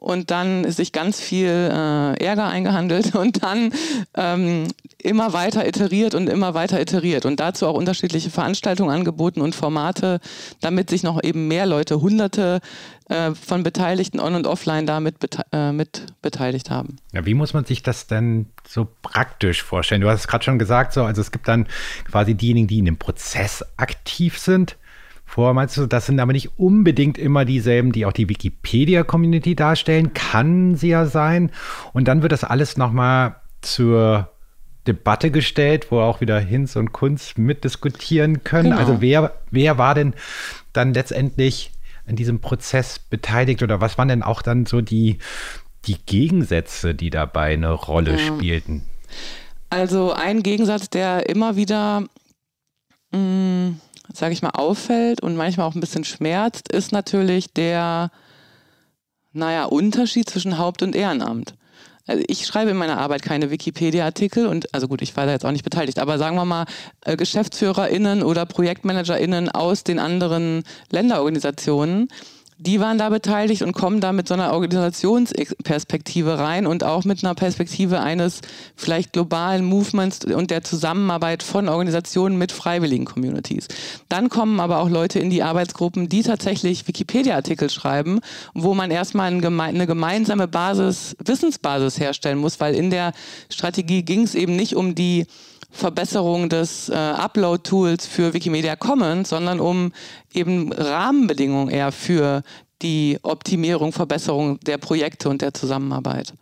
[0.01, 3.73] und dann ist sich ganz viel äh, Ärger eingehandelt und dann
[4.15, 9.55] ähm, immer weiter iteriert und immer weiter iteriert und dazu auch unterschiedliche Veranstaltungen angeboten und
[9.55, 10.21] Formate,
[10.61, 12.61] damit sich noch eben mehr Leute, hunderte
[13.09, 15.17] äh, von Beteiligten on und offline da mit,
[15.53, 16.97] äh, mit beteiligt haben.
[17.13, 20.01] Ja, wie muss man sich das denn so praktisch vorstellen?
[20.01, 21.67] Du hast es gerade schon gesagt, so, also es gibt dann
[22.11, 24.77] quasi diejenigen, die in dem Prozess aktiv sind
[25.27, 25.53] vor.
[25.53, 30.15] Meinst du, das sind aber nicht unbedingt immer dieselben, die auch die Wikipedia-Community darstellen?
[30.15, 31.51] Kann sie ja sein.
[31.93, 34.31] Und dann wird das alles nochmal zur
[34.87, 38.71] Debatte gestellt, wo auch wieder Hinz und Kunz mitdiskutieren können.
[38.71, 38.79] Genau.
[38.79, 40.15] Also wer, wer war denn
[40.73, 41.73] dann letztendlich
[42.07, 45.19] in diesem Prozess beteiligt oder was waren denn auch dann so die,
[45.87, 48.19] die Gegensätze, die dabei eine Rolle ja.
[48.19, 48.85] spielten?
[49.71, 52.05] Also ein Gegensatz, der immer wieder
[53.13, 53.81] mh, mm,
[54.13, 58.11] sage ich mal, auffällt und manchmal auch ein bisschen schmerzt, ist natürlich der,
[59.33, 61.55] naja, Unterschied zwischen Haupt- und Ehrenamt.
[62.07, 65.45] Also ich schreibe in meiner Arbeit keine Wikipedia-Artikel und, also gut, ich war da jetzt
[65.45, 66.67] auch nicht beteiligt, aber sagen wir mal,
[67.05, 72.09] äh, GeschäftsführerInnen oder ProjektmanagerInnen aus den anderen Länderorganisationen,
[72.59, 77.23] die waren da beteiligt und kommen da mit so einer Organisationsperspektive rein und auch mit
[77.23, 78.41] einer Perspektive eines
[78.77, 83.69] vielleicht globalen Movements und der Zusammenarbeit von Organisationen mit freiwilligen Communities.
[84.09, 88.21] Dann kommen aber auch Leute in die Arbeitsgruppen, die tatsächlich Wikipedia-Artikel schreiben,
[88.55, 93.13] wo man erstmal eine gemeinsame Basis, Wissensbasis herstellen muss, weil in der
[93.51, 95.27] Strategie ging es eben nicht um die
[95.71, 99.93] Verbesserung des äh, Upload-Tools für Wikimedia Commons, sondern um
[100.33, 102.43] eben Rahmenbedingungen eher für
[102.83, 106.35] die Optimierung, Verbesserung der Projekte und der Zusammenarbeit.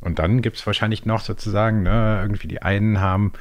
[0.00, 3.32] Und dann gibt es wahrscheinlich noch sozusagen, ne, irgendwie die einen haben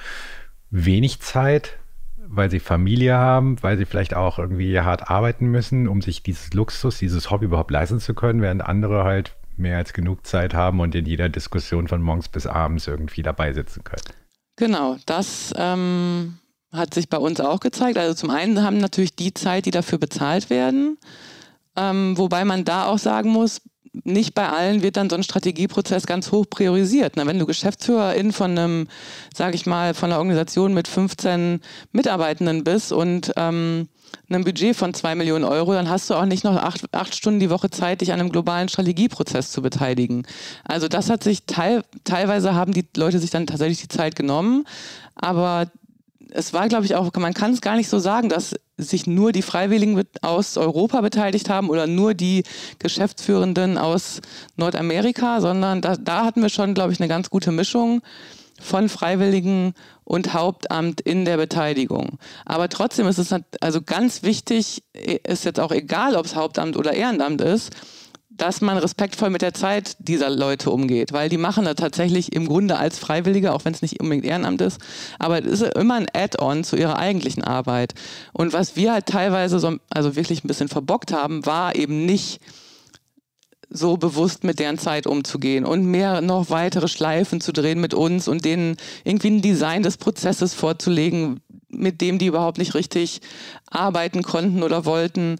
[0.69, 1.77] wenig Zeit,
[2.17, 6.53] weil sie Familie haben, weil sie vielleicht auch irgendwie hart arbeiten müssen, um sich dieses
[6.53, 10.79] Luxus, dieses Hobby überhaupt leisten zu können, während andere halt mehr als genug Zeit haben
[10.79, 14.03] und in jeder Diskussion von morgens bis abends irgendwie dabei sitzen können.
[14.55, 16.39] Genau, das ähm,
[16.71, 17.97] hat sich bei uns auch gezeigt.
[17.97, 20.97] Also zum einen haben natürlich die Zeit, die dafür bezahlt werden,
[21.75, 23.61] ähm, wobei man da auch sagen muss,
[24.03, 27.13] nicht bei allen wird dann so ein Strategieprozess ganz hoch priorisiert.
[27.15, 28.87] Na, wenn du Geschäftsführerin von einem,
[29.33, 33.87] sage ich mal, von einer Organisation mit 15 Mitarbeitenden bist und ähm,
[34.29, 37.39] einem Budget von zwei Millionen Euro, dann hast du auch nicht noch acht, acht Stunden
[37.39, 40.25] die Woche Zeit, dich an einem globalen Strategieprozess zu beteiligen.
[40.63, 44.65] Also das hat sich teil, teilweise haben die Leute sich dann tatsächlich die Zeit genommen,
[45.15, 45.67] aber
[46.31, 49.31] es war, glaube ich, auch, man kann es gar nicht so sagen, dass sich nur
[49.31, 52.43] die Freiwilligen aus Europa beteiligt haben oder nur die
[52.79, 54.21] Geschäftsführenden aus
[54.55, 58.01] Nordamerika, sondern da, da hatten wir schon, glaube ich, eine ganz gute Mischung
[58.59, 62.17] von Freiwilligen und Hauptamt in der Beteiligung.
[62.45, 66.93] Aber trotzdem ist es also ganz wichtig, ist jetzt auch egal, ob es Hauptamt oder
[66.93, 67.71] Ehrenamt ist,
[68.29, 72.47] dass man respektvoll mit der Zeit dieser Leute umgeht, weil die machen da tatsächlich im
[72.47, 74.79] Grunde als Freiwillige, auch wenn es nicht unbedingt Ehrenamt ist,
[75.17, 77.95] aber es ist immer ein Add-on zu ihrer eigentlichen Arbeit.
[78.33, 82.39] Und was wir halt teilweise so, also wirklich ein bisschen verbockt haben, war eben nicht
[83.77, 88.27] so bewusst mit deren Zeit umzugehen und mehr noch weitere Schleifen zu drehen mit uns
[88.27, 93.21] und denen irgendwie ein Design des Prozesses vorzulegen, mit dem die überhaupt nicht richtig
[93.69, 95.37] arbeiten konnten oder wollten.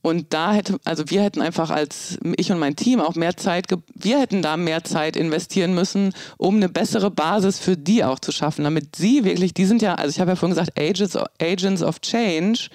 [0.00, 3.66] Und da hätte, also wir hätten einfach als ich und mein Team auch mehr Zeit,
[3.94, 8.30] wir hätten da mehr Zeit investieren müssen, um eine bessere Basis für die auch zu
[8.30, 11.82] schaffen, damit sie wirklich, die sind ja, also ich habe ja vorhin gesagt, Agents, Agents
[11.82, 12.68] of Change,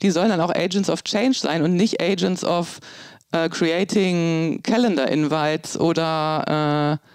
[0.00, 2.78] die sollen dann auch Agents of Change sein und nicht Agents of
[3.34, 7.06] uh, Creating Calendar Invites oder uh,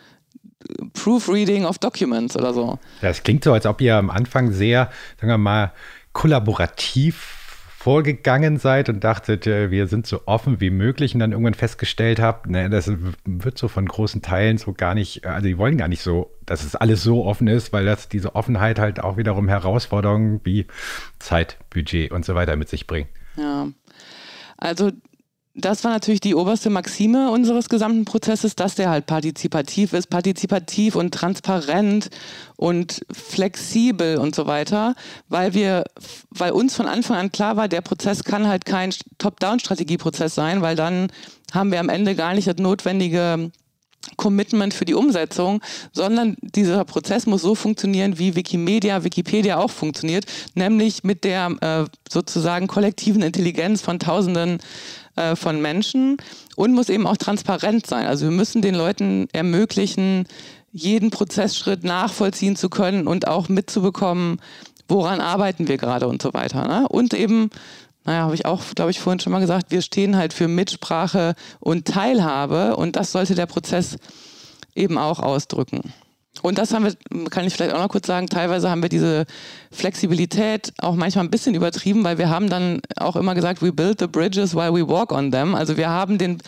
[0.94, 2.80] Proofreading of Documents oder so.
[3.02, 5.72] Das klingt so, als ob ihr am Anfang sehr, sagen wir mal,
[6.14, 7.46] kollaborativ
[7.86, 12.50] vorgegangen seid und dachtet, wir sind so offen wie möglich und dann irgendwann festgestellt habt,
[12.50, 12.92] ne, das
[13.26, 16.64] wird so von großen Teilen so gar nicht, also die wollen gar nicht so, dass
[16.64, 20.66] es alles so offen ist, weil das diese Offenheit halt auch wiederum Herausforderungen wie
[21.20, 23.10] Zeit, Budget und so weiter mit sich bringt.
[23.38, 23.68] Ja,
[24.58, 24.92] also
[25.56, 30.96] das war natürlich die oberste Maxime unseres gesamten Prozesses, dass der halt partizipativ ist, partizipativ
[30.96, 32.10] und transparent
[32.58, 34.96] und flexibel und so weiter,
[35.30, 35.86] weil wir,
[36.30, 40.76] weil uns von Anfang an klar war, der Prozess kann halt kein Top-Down-Strategieprozess sein, weil
[40.76, 41.08] dann
[41.54, 43.52] haben wir am Ende gar nicht das notwendige
[44.18, 50.26] Commitment für die Umsetzung, sondern dieser Prozess muss so funktionieren, wie Wikimedia, Wikipedia auch funktioniert,
[50.54, 54.60] nämlich mit der äh, sozusagen kollektiven Intelligenz von Tausenden
[55.16, 56.18] äh, von Menschen
[56.56, 58.06] und muss eben auch transparent sein.
[58.06, 60.28] Also wir müssen den Leuten ermöglichen,
[60.72, 64.42] jeden Prozessschritt nachvollziehen zu können und auch mitzubekommen,
[64.88, 66.68] woran arbeiten wir gerade und so weiter.
[66.68, 66.88] Ne?
[66.90, 67.50] Und eben,
[68.06, 71.34] naja, habe ich auch, glaube ich, vorhin schon mal gesagt, wir stehen halt für Mitsprache
[71.60, 73.98] und Teilhabe und das sollte der Prozess
[74.76, 75.94] eben auch ausdrücken.
[76.42, 79.26] Und das haben wir, kann ich vielleicht auch noch kurz sagen, teilweise haben wir diese
[79.72, 84.00] Flexibilität auch manchmal ein bisschen übertrieben, weil wir haben dann auch immer gesagt, we build
[84.00, 85.56] the bridges while we walk on them.
[85.56, 86.40] Also wir haben den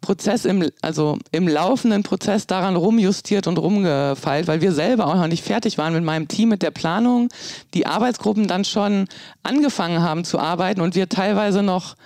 [0.00, 5.26] Prozess im, also im laufenden Prozess daran rumjustiert und rumgefeilt, weil wir selber auch noch
[5.26, 7.28] nicht fertig waren mit meinem Team, mit der Planung,
[7.74, 9.06] die Arbeitsgruppen dann schon
[9.42, 11.96] angefangen haben zu arbeiten und wir teilweise noch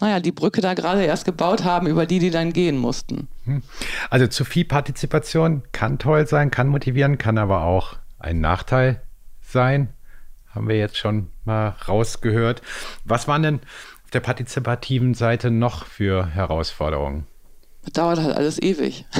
[0.00, 3.28] naja, die Brücke da gerade erst gebaut haben, über die die dann gehen mussten.
[3.44, 3.62] Hm.
[4.08, 9.02] Also zu viel Partizipation kann toll sein, kann motivieren, kann aber auch ein Nachteil
[9.42, 9.90] sein.
[10.54, 12.62] Haben wir jetzt schon mal rausgehört.
[13.04, 13.60] Was waren denn
[14.04, 17.26] auf der partizipativen Seite noch für Herausforderungen?
[17.82, 19.06] Das dauert halt alles ewig.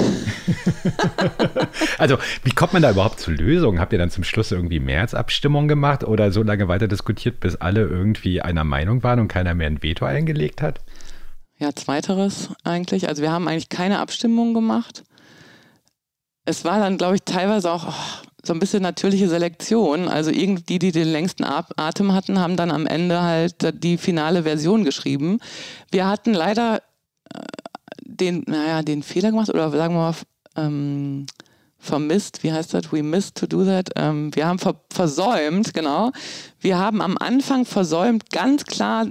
[1.99, 3.81] also, wie kommt man da überhaupt zu Lösungen?
[3.81, 7.83] Habt ihr dann zum Schluss irgendwie Märzabstimmung gemacht oder so lange weiter diskutiert, bis alle
[7.83, 10.81] irgendwie einer Meinung waren und keiner mehr ein Veto eingelegt hat?
[11.59, 13.09] Ja, zweiteres eigentlich.
[13.09, 15.05] Also, wir haben eigentlich keine Abstimmung gemacht.
[16.45, 20.07] Es war dann, glaube ich, teilweise auch oh, so ein bisschen natürliche Selektion.
[20.07, 24.43] Also, irgendwie die, die den längsten Atem hatten, haben dann am Ende halt die finale
[24.43, 25.41] Version geschrieben.
[25.91, 26.83] Wir hatten leider
[27.35, 27.41] äh,
[28.11, 30.15] den, naja, den Fehler gemacht oder sagen wir mal
[30.57, 31.27] ähm,
[31.79, 32.93] vermisst, wie heißt das?
[32.93, 33.91] We missed to do that.
[33.97, 36.13] Ähm, wir haben ver versäumt, genau.
[36.61, 39.07] Wir haben am Anfang versäumt, ganz klar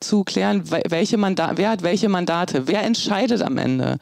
[0.00, 3.98] zu klären, welche wer hat welche Mandate, wer entscheidet am Ende.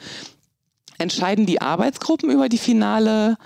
[0.99, 3.37] Entscheiden die Arbeitsgruppen über die finale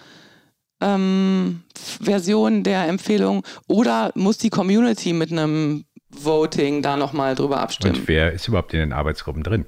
[0.80, 1.62] ähm,
[2.00, 7.96] Version der Empfehlung oder muss die Community mit einem Voting da nochmal drüber abstimmen?
[7.96, 9.66] Und wer ist überhaupt in den Arbeitsgruppen drin?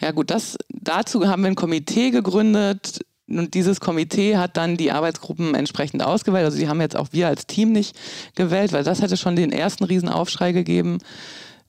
[0.00, 4.90] Ja gut, das, dazu haben wir ein Komitee gegründet und dieses Komitee hat dann die
[4.90, 6.44] Arbeitsgruppen entsprechend ausgewählt.
[6.44, 7.96] Also die haben jetzt auch wir als Team nicht
[8.34, 10.98] gewählt, weil das hätte schon den ersten Riesenaufschrei gegeben.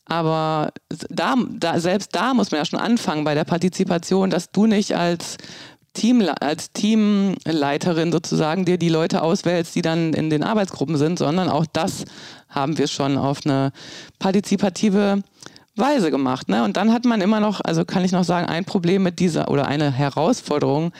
[0.06, 0.72] Aber
[1.10, 4.96] da, da, selbst da muss man ja schon anfangen bei der Partizipation, dass du nicht
[4.96, 5.38] als
[5.94, 11.50] Team, als Teamleiterin sozusagen dir die Leute auswählst, die dann in den Arbeitsgruppen sind, sondern
[11.50, 12.06] auch das
[12.50, 13.72] haben wir schon auf eine
[14.20, 15.22] partizipative
[15.76, 16.50] weise gemacht.
[16.50, 16.64] Ne?
[16.64, 19.50] Und dann hat man immer noch, also kann ich noch sagen, ein Problem mit dieser
[19.50, 20.92] oder eine Herausforderung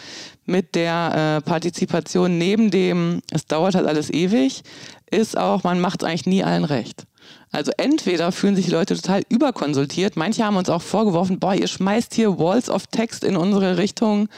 [0.46, 4.64] mit der äh, Partizipation neben dem, es dauert halt alles ewig,
[5.10, 7.06] ist auch, man macht es eigentlich nie allen recht.
[7.52, 12.14] Also entweder fühlen sich Leute total überkonsultiert, manche haben uns auch vorgeworfen, boah, ihr schmeißt
[12.14, 14.30] hier Walls of Text in unsere Richtung.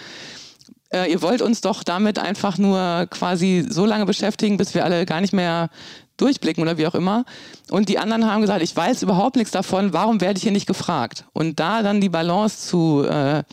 [0.91, 5.05] Äh, ihr wollt uns doch damit einfach nur quasi so lange beschäftigen, bis wir alle
[5.05, 5.69] gar nicht mehr
[6.17, 7.25] durchblicken oder wie auch immer.
[7.69, 10.67] Und die anderen haben gesagt, ich weiß überhaupt nichts davon, warum werde ich hier nicht
[10.67, 11.25] gefragt?
[11.33, 13.43] Und da dann die Balance zu äh,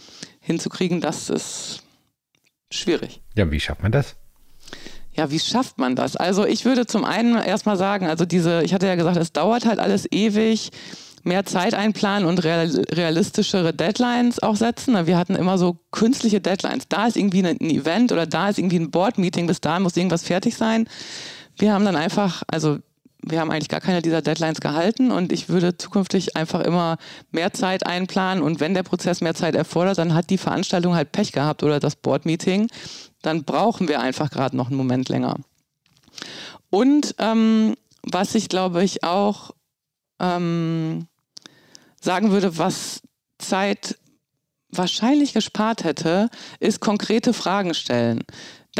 [0.40, 1.82] hinzukriegen, das ist
[2.70, 3.20] schwierig.
[3.34, 4.16] Ja, wie schafft man das?
[5.12, 6.16] Ja, wie schafft man das?
[6.16, 9.66] Also ich würde zum einen erstmal sagen, also diese, ich hatte ja gesagt, es dauert
[9.66, 10.70] halt alles ewig
[11.22, 15.06] mehr Zeit einplanen und realistischere Deadlines auch setzen.
[15.06, 16.88] Wir hatten immer so künstliche Deadlines.
[16.88, 20.22] Da ist irgendwie ein Event oder da ist irgendwie ein Board-Meeting, bis dahin muss irgendwas
[20.22, 20.88] fertig sein.
[21.60, 22.78] Wir haben dann einfach, also
[23.22, 26.96] wir haben eigentlich gar keine dieser Deadlines gehalten und ich würde zukünftig einfach immer
[27.32, 31.12] mehr Zeit einplanen und wenn der Prozess mehr Zeit erfordert, dann hat die Veranstaltung halt
[31.12, 32.68] Pech gehabt oder das Board-Meeting,
[33.20, 35.36] dann brauchen wir einfach gerade noch einen Moment länger.
[36.70, 39.50] Und ähm, was ich glaube ich auch
[40.18, 41.08] ähm,
[42.00, 43.02] sagen würde, was
[43.38, 43.98] Zeit
[44.70, 48.24] wahrscheinlich gespart hätte, ist konkrete Fragen stellen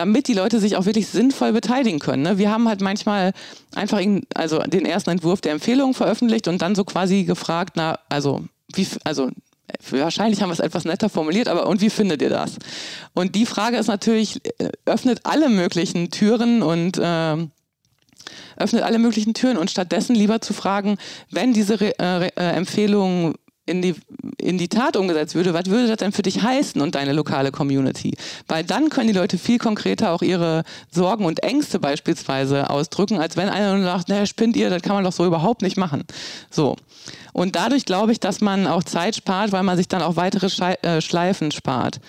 [0.01, 2.23] damit die Leute sich auch wirklich sinnvoll beteiligen können.
[2.23, 2.39] Ne?
[2.39, 3.35] Wir haben halt manchmal
[3.75, 4.01] einfach
[4.35, 8.43] also den ersten Entwurf der Empfehlung veröffentlicht und dann so quasi gefragt, na, also,
[8.75, 9.29] wie, also
[9.91, 12.57] wahrscheinlich haben wir es etwas netter formuliert, aber und wie findet ihr das?
[13.13, 17.37] Und die Frage ist natürlich, äh, öffnet alle möglichen Türen und äh,
[18.57, 20.97] öffnet alle möglichen Türen und stattdessen lieber zu fragen,
[21.31, 23.35] wenn diese Re äh, äh Empfehlungen
[23.71, 23.95] in die,
[24.39, 27.53] in die Tat umgesetzt würde, was würde das denn für dich heißen und deine lokale
[27.53, 28.17] Community?
[28.49, 33.37] Weil dann können die Leute viel konkreter auch ihre Sorgen und Ängste beispielsweise ausdrücken, als
[33.37, 36.05] wenn einer nur sagt, naja, spinnt ihr, das kann man doch so überhaupt nicht machen.
[36.51, 36.77] So.
[37.33, 40.49] Und dadurch glaube ich, dass man auch Zeit spart, weil man sich dann auch weitere
[40.83, 42.01] äh, Schleifen spart.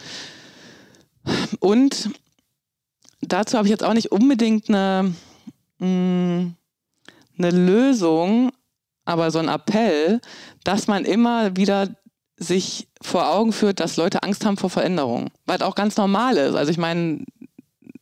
[1.60, 2.10] Und
[3.22, 5.14] dazu habe ich jetzt auch nicht unbedingt eine,
[5.78, 6.54] mm,
[7.38, 8.52] eine Lösung,
[9.06, 10.22] aber so ein Appell,
[10.64, 11.90] dass man immer wieder
[12.38, 16.56] sich vor Augen führt, dass Leute Angst haben vor Veränderungen, was auch ganz normal ist.
[16.56, 17.24] Also ich meine,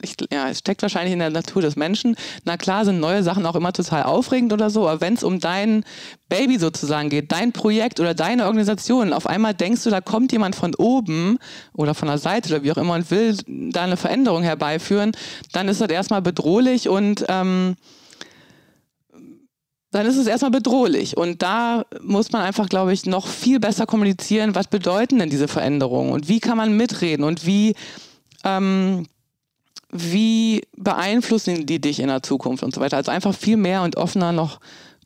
[0.01, 2.15] ich, ja, es steckt wahrscheinlich in der Natur des Menschen.
[2.45, 5.39] Na klar sind neue Sachen auch immer total aufregend oder so, aber wenn es um
[5.39, 5.83] dein
[6.29, 10.55] Baby sozusagen geht, dein Projekt oder deine Organisation, auf einmal denkst du, da kommt jemand
[10.55, 11.37] von oben
[11.73, 15.11] oder von der Seite oder wie auch immer und will da eine Veränderung herbeiführen,
[15.51, 17.75] dann ist das erstmal bedrohlich und ähm,
[19.91, 21.17] dann ist es erstmal bedrohlich.
[21.17, 25.47] Und da muss man einfach, glaube ich, noch viel besser kommunizieren, was bedeuten denn diese
[25.47, 27.75] Veränderungen und wie kann man mitreden und wie,
[28.43, 29.07] ähm,
[29.91, 32.97] wie beeinflussen die dich in der Zukunft und so weiter.
[32.97, 34.59] Also einfach viel mehr und offener noch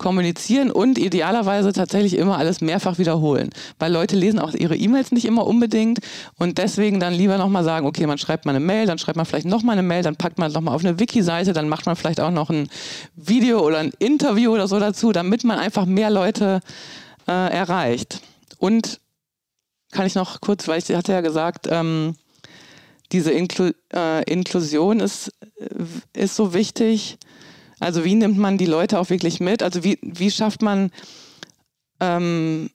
[0.04, 3.51] kommunizieren und idealerweise tatsächlich immer alles mehrfach wiederholen.
[3.80, 5.99] Weil Leute lesen auch ihre E-Mails nicht immer unbedingt
[6.38, 9.26] und deswegen dann lieber nochmal sagen, okay, man schreibt mal eine Mail, dann schreibt man
[9.26, 12.20] vielleicht nochmal eine Mail, dann packt man nochmal auf eine Wiki-Seite, dann macht man vielleicht
[12.20, 12.68] auch noch ein
[13.16, 16.60] Video oder ein Interview oder so dazu, damit man einfach mehr Leute
[17.26, 18.20] äh, erreicht.
[18.58, 18.99] Und
[19.93, 22.16] kann ich noch kurz, weil ich hatte ja gesagt, ähm,
[23.14, 27.18] diese Inklu äh, Inklusion ist, äh, ist so wichtig.
[27.84, 29.62] Also wie nimmt man die Leute auch wirklich mit?
[29.62, 30.90] Also wie, wie schafft man
[32.00, 32.70] ähm,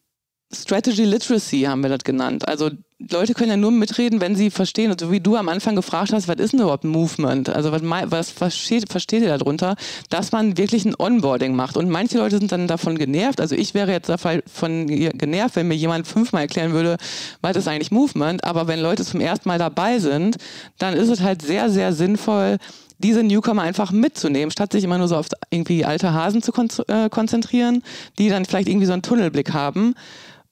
[0.52, 2.48] Strategy Literacy, haben wir das genannt.
[2.48, 4.90] Also Leute können ja nur mitreden, wenn sie verstehen.
[4.90, 7.48] Also wie du am Anfang gefragt hast, was ist denn überhaupt Movement?
[7.48, 9.76] Also was, was versteht, versteht ihr darunter?
[10.10, 11.76] Dass man wirklich ein Onboarding macht.
[11.76, 13.40] Und manche Leute sind dann davon genervt.
[13.40, 16.96] Also ich wäre jetzt davon genervt, wenn mir jemand fünfmal erklären würde,
[17.40, 18.44] was ist eigentlich Movement.
[18.44, 20.36] Aber wenn Leute zum ersten Mal dabei sind,
[20.78, 22.58] dann ist es halt sehr, sehr sinnvoll,
[22.98, 26.68] diese Newcomer einfach mitzunehmen, statt sich immer nur so auf irgendwie alte Hasen zu kon
[26.88, 27.82] äh, konzentrieren,
[28.18, 29.94] die dann vielleicht irgendwie so einen Tunnelblick haben.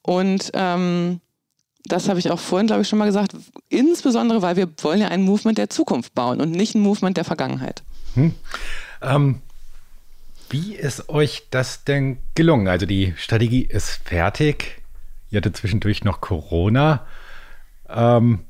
[0.03, 1.21] Und ähm,
[1.85, 3.35] das habe ich auch vorhin, glaube ich, schon mal gesagt,
[3.69, 7.25] insbesondere, weil wir wollen ja ein Movement der Zukunft bauen und nicht ein Movement der
[7.25, 7.83] Vergangenheit.
[8.15, 8.35] Hm.
[9.03, 9.41] Ähm,
[10.49, 12.69] wie ist euch das denn gelungen?
[12.69, 14.83] Also die Strategie ist fertig.
[15.31, 17.05] Ihr hattet zwischendurch noch Corona.
[17.89, 18.46] Ähm,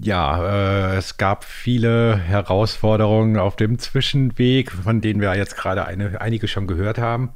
[0.00, 6.20] ja, äh, es gab viele Herausforderungen auf dem Zwischenweg, von denen wir jetzt gerade eine,
[6.20, 7.30] einige schon gehört haben.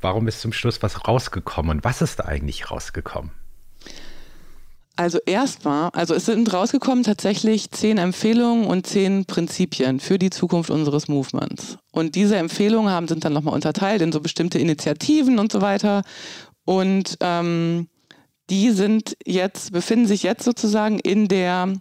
[0.00, 1.82] Warum ist zum Schluss was rausgekommen?
[1.82, 3.30] Was ist da eigentlich rausgekommen?
[4.96, 10.70] Also erstmal, also es sind rausgekommen tatsächlich zehn Empfehlungen und zehn Prinzipien für die Zukunft
[10.70, 11.78] unseres Movements.
[11.90, 16.02] Und diese Empfehlungen haben, sind dann nochmal unterteilt in so bestimmte Initiativen und so weiter.
[16.64, 17.88] Und ähm,
[18.54, 21.72] die sind jetzt, befinden sich jetzt sozusagen in der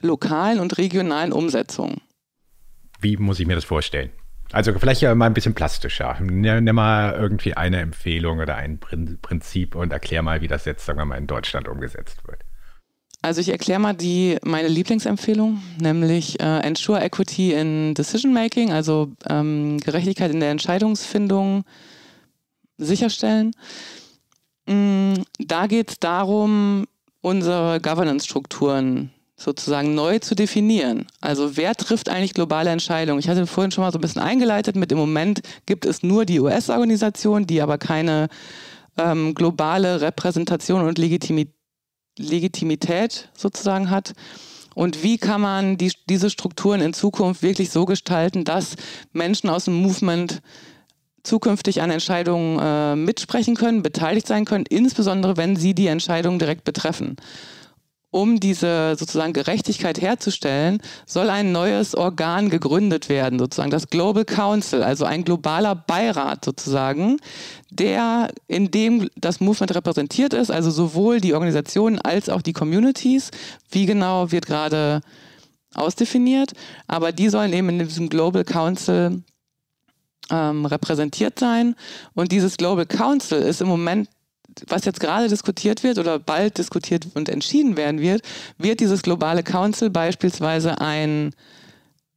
[0.00, 2.00] lokalen und regionalen Umsetzung.
[3.00, 4.10] Wie muss ich mir das vorstellen?
[4.50, 6.16] Also vielleicht ja mal ein bisschen plastischer.
[6.20, 10.98] Nimm mal irgendwie eine Empfehlung oder ein Prinzip und erklär mal, wie das jetzt, sagen
[10.98, 12.40] wir mal, in Deutschland umgesetzt wird.
[13.20, 19.12] Also ich erkläre mal die meine Lieblingsempfehlung, nämlich äh, Ensure Equity in Decision Making, also
[19.28, 21.64] ähm, Gerechtigkeit in der Entscheidungsfindung
[22.78, 23.52] sicherstellen.
[24.66, 26.86] Mm, da geht es darum,
[27.20, 31.06] unsere Governance-Strukturen sozusagen neu zu definieren.
[31.20, 33.18] Also wer trifft eigentlich globale Entscheidungen?
[33.18, 36.24] Ich hatte vorhin schon mal so ein bisschen eingeleitet mit, im Moment gibt es nur
[36.24, 38.28] die US-Organisation, die aber keine
[38.96, 41.54] ähm, globale Repräsentation und Legitimität
[42.18, 44.12] Legitimität sozusagen hat.
[44.74, 48.76] Und wie kann man die, diese Strukturen in Zukunft wirklich so gestalten, dass
[49.12, 50.40] Menschen aus dem Movement
[51.22, 56.64] zukünftig an Entscheidungen äh, mitsprechen können, beteiligt sein können, insbesondere wenn sie die Entscheidungen direkt
[56.64, 57.16] betreffen
[58.12, 64.82] um diese sozusagen Gerechtigkeit herzustellen, soll ein neues Organ gegründet werden, sozusagen das Global Council,
[64.82, 67.16] also ein globaler Beirat sozusagen,
[67.70, 73.30] der in dem das Movement repräsentiert ist, also sowohl die Organisationen als auch die Communities.
[73.70, 75.00] Wie genau wird gerade
[75.74, 76.52] ausdefiniert,
[76.86, 79.22] aber die sollen eben in diesem Global Council
[80.30, 81.74] ähm, repräsentiert sein.
[82.14, 84.08] Und dieses Global Council ist im Moment
[84.66, 88.22] was jetzt gerade diskutiert wird oder bald diskutiert und entschieden werden wird,
[88.58, 91.34] wird dieses globale Council beispielsweise ein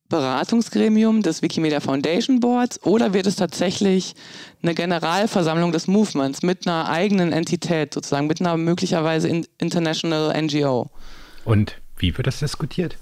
[0.09, 4.13] Beratungsgremium des Wikimedia Foundation Boards oder wird es tatsächlich
[4.61, 9.27] eine Generalversammlung des Movements mit einer eigenen Entität sozusagen, mit einer möglicherweise
[9.57, 10.89] International NGO?
[11.43, 12.97] Und wie wird das diskutiert?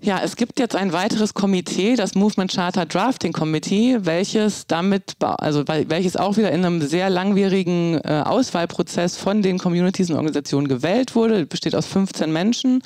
[0.00, 5.64] Ja, es gibt jetzt ein weiteres Komitee, das Movement Charter Drafting Committee, welches damit, also
[5.66, 11.16] welches auch wieder in einem sehr langwierigen äh, Auswahlprozess von den Communities und Organisationen gewählt
[11.16, 12.84] wurde, besteht aus 15 Menschen.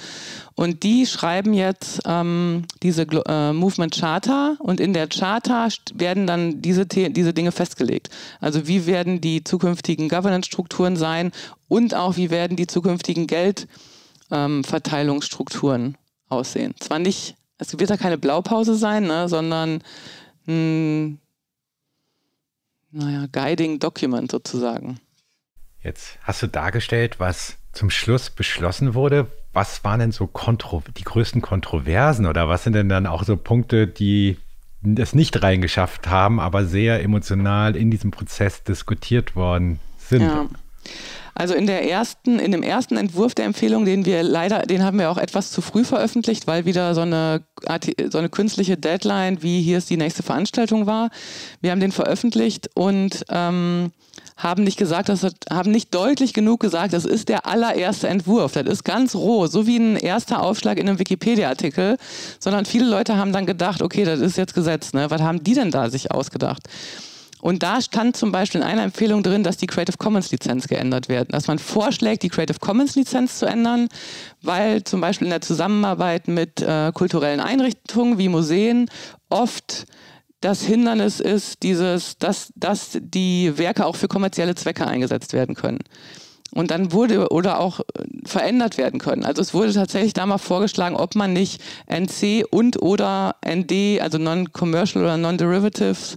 [0.55, 4.57] Und die schreiben jetzt ähm, diese äh, Movement Charter.
[4.61, 8.09] Und in der Charter werden dann diese, diese Dinge festgelegt.
[8.41, 11.31] Also wie werden die zukünftigen Governance-Strukturen sein?
[11.69, 15.95] Und auch wie werden die zukünftigen Geldverteilungsstrukturen ähm,
[16.33, 16.75] aussehen.
[16.81, 19.83] Zwar nicht, es wird da keine Blaupause sein, ne, sondern
[20.49, 21.19] ein,
[22.91, 24.99] naja, Guiding Document sozusagen.
[25.83, 29.31] Jetzt hast du dargestellt, was zum Schluss beschlossen wurde.
[29.53, 33.37] Was waren denn so Kontro die größten Kontroversen oder was sind denn dann auch so
[33.37, 34.39] Punkte, die
[34.97, 40.23] es nicht reingeschafft haben, aber sehr emotional in diesem Prozess diskutiert worden sind?
[40.23, 40.47] Ja.
[41.35, 44.99] Also in der ersten, in dem ersten Entwurf der Empfehlung, den wir leider, den haben
[44.99, 47.43] wir auch etwas zu früh veröffentlicht, weil wieder so eine,
[48.11, 51.11] so eine künstliche Deadline wie hier ist die nächste Veranstaltung war.
[51.61, 53.93] Wir haben den veröffentlicht und ähm,
[54.37, 58.53] haben nicht gesagt, dass haben nicht deutlich genug gesagt, das ist der allererste Entwurf.
[58.53, 61.97] Das ist ganz roh, so wie ein erster Aufschlag in einem Wikipedia-Artikel,
[62.39, 65.11] sondern viele Leute haben dann gedacht, okay, das ist jetzt Gesetz, ne?
[65.11, 66.69] Was haben die denn da sich ausgedacht?
[67.43, 71.09] Und da stand zum Beispiel in einer Empfehlung drin, dass die Creative Commons Lizenz geändert
[71.09, 71.35] wird.
[71.35, 73.89] Dass man vorschlägt, die Creative Commons Lizenz zu ändern,
[74.43, 78.89] weil zum Beispiel in der Zusammenarbeit mit äh, kulturellen Einrichtungen wie Museen
[79.29, 79.87] oft
[80.41, 85.81] das Hindernis ist, dieses, dass, dass die Werke auch für kommerzielle Zwecke eingesetzt werden können.
[86.55, 87.85] Und dann wurde oder auch äh,
[88.25, 89.25] verändert werden können.
[89.25, 94.19] Also es wurde tatsächlich da mal vorgeschlagen, ob man nicht NC und oder ND, also
[94.19, 96.17] Non-Commercial oder Non-Derivatives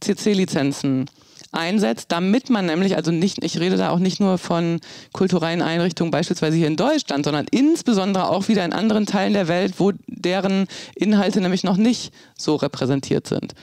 [0.00, 1.06] CC-Lizenzen
[1.52, 4.80] einsetzt, damit man nämlich, also nicht, ich rede da auch nicht nur von
[5.12, 9.74] kulturellen Einrichtungen, beispielsweise hier in Deutschland, sondern insbesondere auch wieder in anderen Teilen der Welt,
[9.78, 13.54] wo deren Inhalte nämlich noch nicht so repräsentiert sind.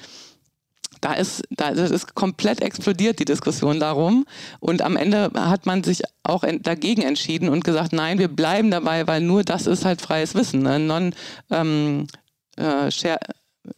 [1.02, 4.26] Da ist, da ist komplett explodiert die Diskussion darum.
[4.62, 9.06] Und am Ende hat man sich auch dagegen entschieden und gesagt, nein, wir bleiben dabei,
[9.06, 10.64] weil nur das ist halt freies Wissen.
[10.64, 10.80] Ne?
[10.80, 11.14] Non,
[11.52, 12.08] ähm,
[12.56, 13.20] äh, share,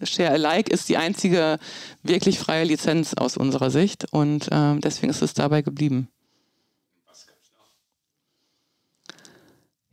[0.04, 1.60] Share Alike ist die einzige
[2.04, 6.10] wirklich freie Lizenz aus unserer Sicht und äh, deswegen ist es dabei geblieben.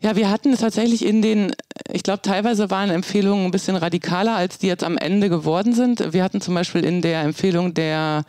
[0.01, 1.55] Ja, wir hatten es tatsächlich in den,
[1.93, 6.13] ich glaube, teilweise waren Empfehlungen ein bisschen radikaler, als die jetzt am Ende geworden sind.
[6.13, 8.25] Wir hatten zum Beispiel in der Empfehlung der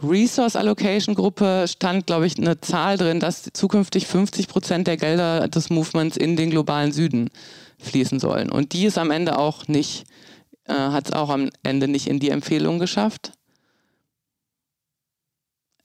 [0.00, 5.48] Resource Allocation Gruppe stand, glaube ich, eine Zahl drin, dass zukünftig 50 Prozent der Gelder
[5.48, 7.30] des Movements in den globalen Süden
[7.80, 8.50] fließen sollen.
[8.50, 10.04] Und die ist am Ende auch nicht
[10.64, 13.32] äh, hat es auch am Ende nicht in die Empfehlung geschafft.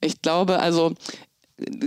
[0.00, 0.94] Ich glaube, also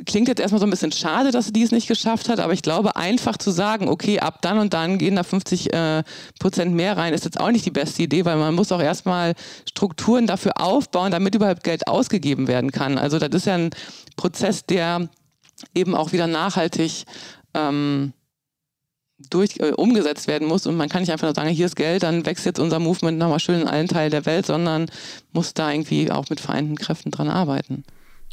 [0.05, 2.61] klingt jetzt erstmal so ein bisschen schade, dass sie dies nicht geschafft hat, aber ich
[2.61, 6.03] glaube, einfach zu sagen, okay, ab dann und dann gehen da 50 äh,
[6.39, 9.33] Prozent mehr rein, ist jetzt auch nicht die beste Idee, weil man muss auch erstmal
[9.69, 12.97] Strukturen dafür aufbauen, damit überhaupt Geld ausgegeben werden kann.
[12.97, 13.69] Also das ist ja ein
[14.17, 15.09] Prozess, der
[15.73, 17.05] eben auch wieder nachhaltig
[17.53, 18.13] ähm,
[19.29, 20.65] durch, äh, umgesetzt werden muss.
[20.65, 23.17] Und man kann nicht einfach nur sagen, hier ist Geld, dann wächst jetzt unser Movement
[23.17, 24.87] nochmal schön in allen Teilen der Welt, sondern
[25.31, 27.83] muss da irgendwie auch mit vereinten Kräften dran arbeiten.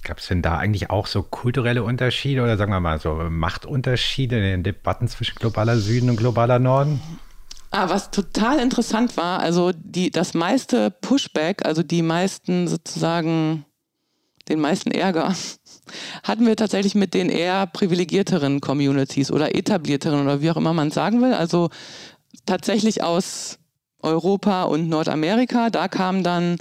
[0.05, 4.37] Gab es denn da eigentlich auch so kulturelle Unterschiede oder sagen wir mal so Machtunterschiede
[4.37, 7.01] in den Debatten zwischen globaler Süden und globaler Norden?
[7.71, 13.67] Ah, was total interessant war, also die, das meiste Pushback, also die meisten sozusagen,
[14.49, 15.35] den meisten Ärger,
[16.23, 20.91] hatten wir tatsächlich mit den eher privilegierteren Communities oder etablierteren oder wie auch immer man
[20.91, 21.35] sagen will.
[21.35, 21.71] Also
[22.47, 23.59] tatsächlich aus
[24.03, 25.71] Europa und Nordamerika.
[25.71, 26.59] Da kam dann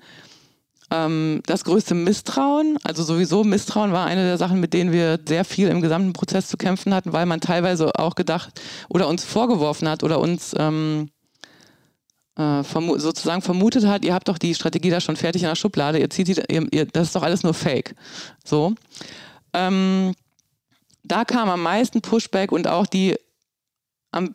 [0.91, 2.77] ähm, das größte Misstrauen.
[2.83, 6.47] Also sowieso Misstrauen war eine der Sachen, mit denen wir sehr viel im gesamten Prozess
[6.47, 11.09] zu kämpfen hatten, weil man teilweise auch gedacht oder uns vorgeworfen hat oder uns ähm,
[12.37, 15.55] äh, vermu sozusagen vermutet hat, ihr habt doch die Strategie da schon fertig in der
[15.55, 17.95] Schublade, ihr zieht die, ihr, ihr, das ist doch alles nur Fake.
[18.43, 18.75] So.
[19.53, 20.13] Ähm,
[21.03, 23.15] da kam am meisten Pushback und auch die
[24.11, 24.33] am,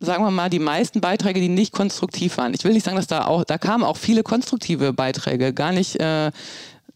[0.00, 2.54] sagen wir mal, die meisten Beiträge, die nicht konstruktiv waren.
[2.54, 5.96] Ich will nicht sagen, dass da auch, da kamen auch viele konstruktive Beiträge, gar nicht,
[5.96, 6.32] äh,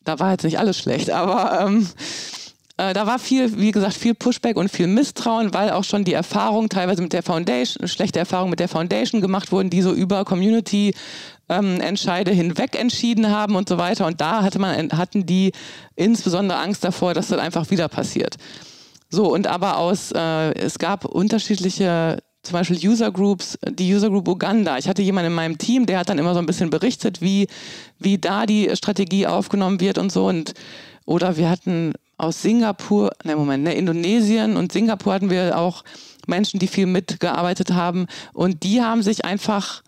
[0.05, 1.89] da war jetzt nicht alles schlecht, aber ähm,
[2.79, 6.12] äh, da war viel, wie gesagt, viel Pushback und viel Misstrauen, weil auch schon die
[6.12, 10.24] Erfahrungen teilweise mit der Foundation, schlechte Erfahrungen mit der Foundation gemacht wurden, die so über
[10.24, 10.95] Community
[11.49, 14.07] ähm, Entscheide hinweg entschieden haben und so weiter.
[14.07, 15.53] Und da hatte man, hatten die
[15.95, 18.37] insbesondere Angst davor, dass das einfach wieder passiert.
[19.09, 24.29] So, und aber aus, äh, es gab unterschiedliche zum Beispiel User Groups, die User Group
[24.29, 24.79] Uganda.
[24.79, 27.49] Ich hatte jemanden in meinem Team, der hat dann immer so ein bisschen berichtet, wie,
[27.99, 30.27] wie da die Strategie aufgenommen wird und so.
[30.27, 30.55] Und,
[31.07, 35.85] oder wir hatten aus Singapur, ne Moment, ne, Indonesien und Singapur hatten wir auch
[36.27, 39.83] Menschen, die viel mitgearbeitet haben und die haben sich einfach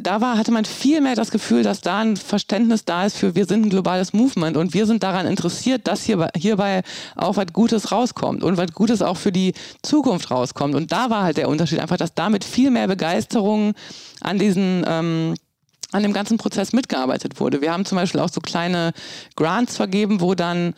[0.00, 3.34] da war, hatte man viel mehr das Gefühl, dass da ein Verständnis da ist für,
[3.34, 6.82] wir sind ein globales Movement und wir sind daran interessiert, dass hier, hierbei
[7.14, 10.74] auch was Gutes rauskommt und was Gutes auch für die Zukunft rauskommt.
[10.74, 13.74] Und da war halt der Unterschied einfach, dass damit viel mehr Begeisterung
[14.20, 15.34] an diesen ähm,
[15.92, 17.60] an dem ganzen Prozess mitgearbeitet wurde.
[17.60, 18.92] Wir haben zum Beispiel auch so kleine
[19.36, 20.74] Grants vergeben, wo dann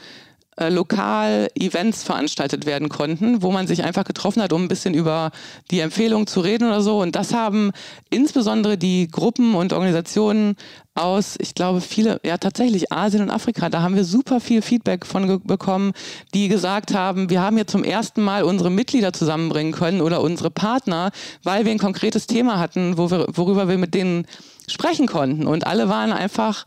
[0.59, 4.93] äh, lokal Events veranstaltet werden konnten, wo man sich einfach getroffen hat, um ein bisschen
[4.93, 5.31] über
[5.71, 7.01] die Empfehlungen zu reden oder so.
[7.01, 7.71] Und das haben
[8.11, 10.57] insbesondere die Gruppen und Organisationen
[10.95, 15.07] aus, ich glaube, viele, ja tatsächlich Asien und Afrika, da haben wir super viel Feedback
[15.07, 15.93] von bekommen,
[16.35, 20.51] die gesagt haben, wir haben jetzt zum ersten Mal unsere Mitglieder zusammenbringen können oder unsere
[20.51, 21.13] Partner,
[21.45, 24.27] weil wir ein konkretes Thema hatten, wo wir, worüber wir mit denen
[24.69, 25.47] sprechen konnten.
[25.47, 26.64] Und alle waren einfach,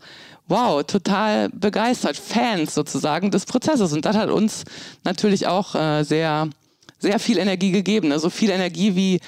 [0.48, 3.92] wow, total begeistert, Fans sozusagen des Prozesses.
[3.92, 4.64] Und das hat uns
[5.04, 6.48] natürlich auch äh, sehr,
[6.98, 8.08] sehr viel Energie gegeben.
[8.08, 8.18] Ne?
[8.18, 9.20] So viel Energie wie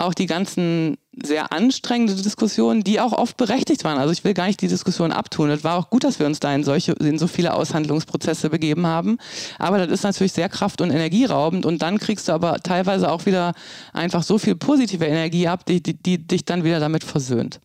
[0.00, 3.98] auch die ganzen sehr anstrengende Diskussionen, die auch oft berechtigt waren.
[3.98, 5.50] Also ich will gar nicht die Diskussion abtun.
[5.50, 8.86] Es war auch gut, dass wir uns da in solche, in so viele Aushandlungsprozesse begeben
[8.86, 9.18] haben.
[9.58, 13.26] Aber das ist natürlich sehr kraft- und energieraubend und dann kriegst du aber teilweise auch
[13.26, 13.52] wieder
[13.92, 17.60] einfach so viel positive Energie ab, die, die, die dich dann wieder damit versöhnt.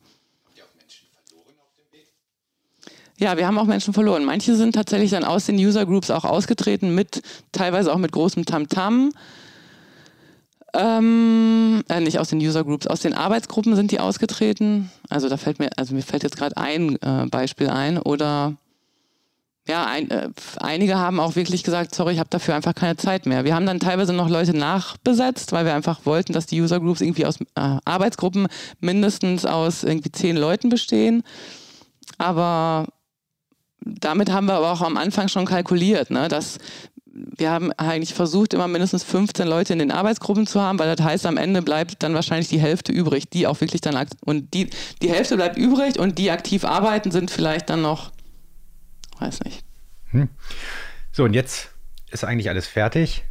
[3.18, 4.26] Ja, wir haben auch Menschen verloren.
[4.26, 8.45] Manche sind tatsächlich dann aus den User Groups auch ausgetreten, mit teilweise auch mit großem
[8.45, 9.11] Tamtam.
[10.74, 14.91] Ähm, äh, nicht aus den User Groups, aus den Arbeitsgruppen sind die ausgetreten.
[15.09, 17.97] Also da fällt mir, also mir fällt jetzt gerade ein äh, Beispiel ein.
[17.97, 18.55] Oder
[19.66, 23.26] ja, ein, äh, einige haben auch wirklich gesagt, sorry, ich habe dafür einfach keine Zeit
[23.26, 23.45] mehr.
[23.45, 26.99] Wir haben dann teilweise noch Leute nachbesetzt, weil wir einfach wollten, dass die User Groups
[26.99, 28.47] irgendwie aus äh, Arbeitsgruppen
[28.82, 31.24] mindestens aus irgendwie zehn Leuten bestehen.
[32.18, 32.88] Aber
[33.86, 36.58] damit haben wir aber auch am Anfang schon kalkuliert, ne, dass
[37.16, 41.06] wir haben eigentlich versucht, immer mindestens 15 Leute in den Arbeitsgruppen zu haben, weil das
[41.06, 44.70] heißt, am Ende bleibt dann wahrscheinlich die Hälfte übrig, die auch wirklich dann und die,
[45.02, 48.12] die Hälfte bleibt übrig und die aktiv arbeiten, sind vielleicht dann noch,
[49.20, 49.64] weiß nicht.
[50.12, 50.28] Hm.
[51.14, 51.70] So, und jetzt
[52.12, 53.24] ist eigentlich alles fertig.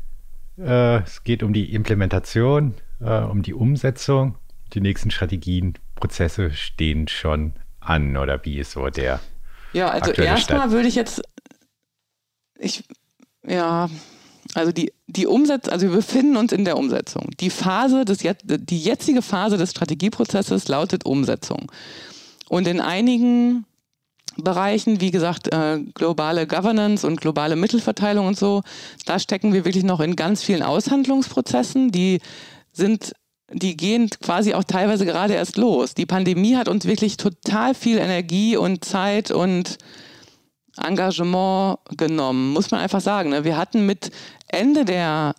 [0.59, 4.37] Äh, es geht um die Implementation, äh, um die Umsetzung.
[4.73, 9.21] Die nächsten Strategien, Prozesse stehen schon an, oder wie ist so der
[9.75, 11.22] ja, also erstmal würde ich jetzt,
[12.59, 12.85] ich,
[13.47, 13.89] ja,
[14.55, 17.31] also die, die Umsetzung, also wir befinden uns in der Umsetzung.
[17.41, 21.70] Die Phase des, die jetzige Phase des Strategieprozesses lautet Umsetzung.
[22.49, 23.66] Und in einigen
[24.37, 28.62] Bereichen, wie gesagt, äh, globale Governance und globale Mittelverteilung und so,
[29.07, 32.20] da stecken wir wirklich noch in ganz vielen Aushandlungsprozessen, die
[32.72, 33.12] sind
[33.55, 35.95] die gehen quasi auch teilweise gerade erst los.
[35.95, 39.79] Die Pandemie hat uns wirklich total viel Energie und Zeit und
[40.77, 43.31] Engagement genommen, muss man einfach sagen.
[43.31, 43.45] Ne?
[43.45, 44.11] Wir hatten mit
[44.49, 45.35] Ende der,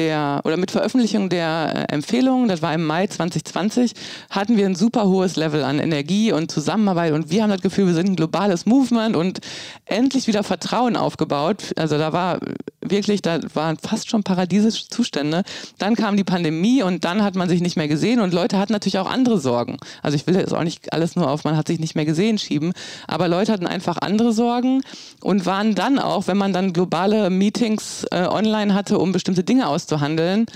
[0.00, 3.92] der oder mit Veröffentlichung der äh, Empfehlungen, das war im Mai 2020,
[4.30, 7.86] hatten wir ein super hohes Level an Energie und Zusammenarbeit und wir haben das Gefühl,
[7.86, 9.40] wir sind ein globales Movement und
[9.84, 11.72] endlich wieder Vertrauen aufgebaut.
[11.76, 12.38] Also da war
[12.80, 15.42] wirklich, da waren fast schon paradiesische Zustände.
[15.78, 18.72] Dann kam die Pandemie und dann hat man sich nicht mehr gesehen und Leute hatten
[18.72, 19.76] natürlich auch andere Sorgen.
[20.02, 22.38] Also ich will jetzt auch nicht alles nur auf man hat sich nicht mehr gesehen
[22.38, 22.72] schieben,
[23.06, 24.82] aber Leute hatten einfach andere Sorgen
[25.20, 29.68] und waren dann auch, wenn man dann globale Meetings äh, online hatte, um bestimmte Dinge
[29.90, 30.46] auszuhandeln,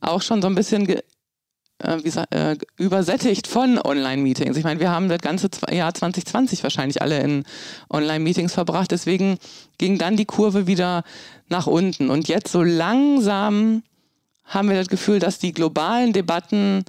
[0.00, 4.56] auch schon so ein bisschen äh, wie, äh, übersättigt von Online-Meetings.
[4.56, 7.44] Ich meine, wir haben das ganze Jahr 2020 wahrscheinlich alle in
[7.90, 8.90] Online-Meetings verbracht.
[8.90, 9.38] Deswegen
[9.78, 11.02] ging dann die Kurve wieder
[11.48, 12.10] nach unten.
[12.10, 13.82] Und jetzt so langsam
[14.44, 16.84] haben wir das Gefühl, dass die globalen Debatten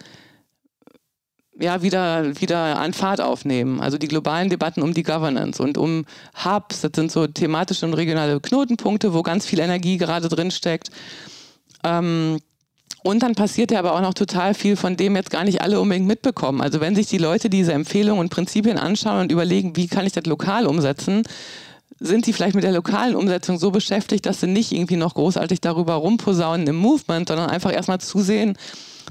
[1.58, 3.80] ja wieder, wieder an Fahrt aufnehmen.
[3.80, 6.06] Also die globalen Debatten um die Governance und um
[6.43, 10.89] Hubs, das sind so thematische und regionale Knotenpunkte, wo ganz viel Energie gerade drin steckt.
[11.86, 12.40] Ähm,
[13.04, 15.80] und dann passiert ja aber auch noch total viel, von dem jetzt gar nicht alle
[15.80, 16.60] unbedingt mitbekommen.
[16.60, 20.14] Also wenn sich die Leute diese Empfehlungen und Prinzipien anschauen und überlegen, wie kann ich
[20.14, 21.22] das lokal umsetzen,
[22.00, 25.62] sind sie vielleicht mit der lokalen Umsetzung so beschäftigt, dass sie nicht irgendwie noch großartig
[25.62, 28.58] darüber rumposaunen im Movement, sondern einfach erstmal zusehen,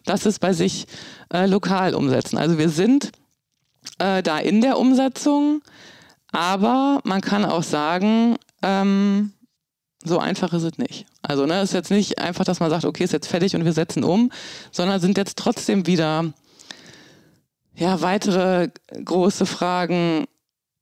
[0.04, 0.86] dass es bei sich
[1.32, 2.36] äh, lokal umsetzen.
[2.36, 3.12] Also wir sind
[4.00, 5.62] äh, da in der Umsetzung,
[6.32, 9.33] aber man kann auch sagen, ähm,
[10.04, 11.06] so einfach ist es nicht.
[11.22, 13.72] Also ne, ist jetzt nicht einfach, dass man sagt, okay, ist jetzt fertig und wir
[13.72, 14.30] setzen um,
[14.70, 16.32] sondern sind jetzt trotzdem wieder
[17.74, 18.68] ja weitere
[19.04, 20.26] große Fragen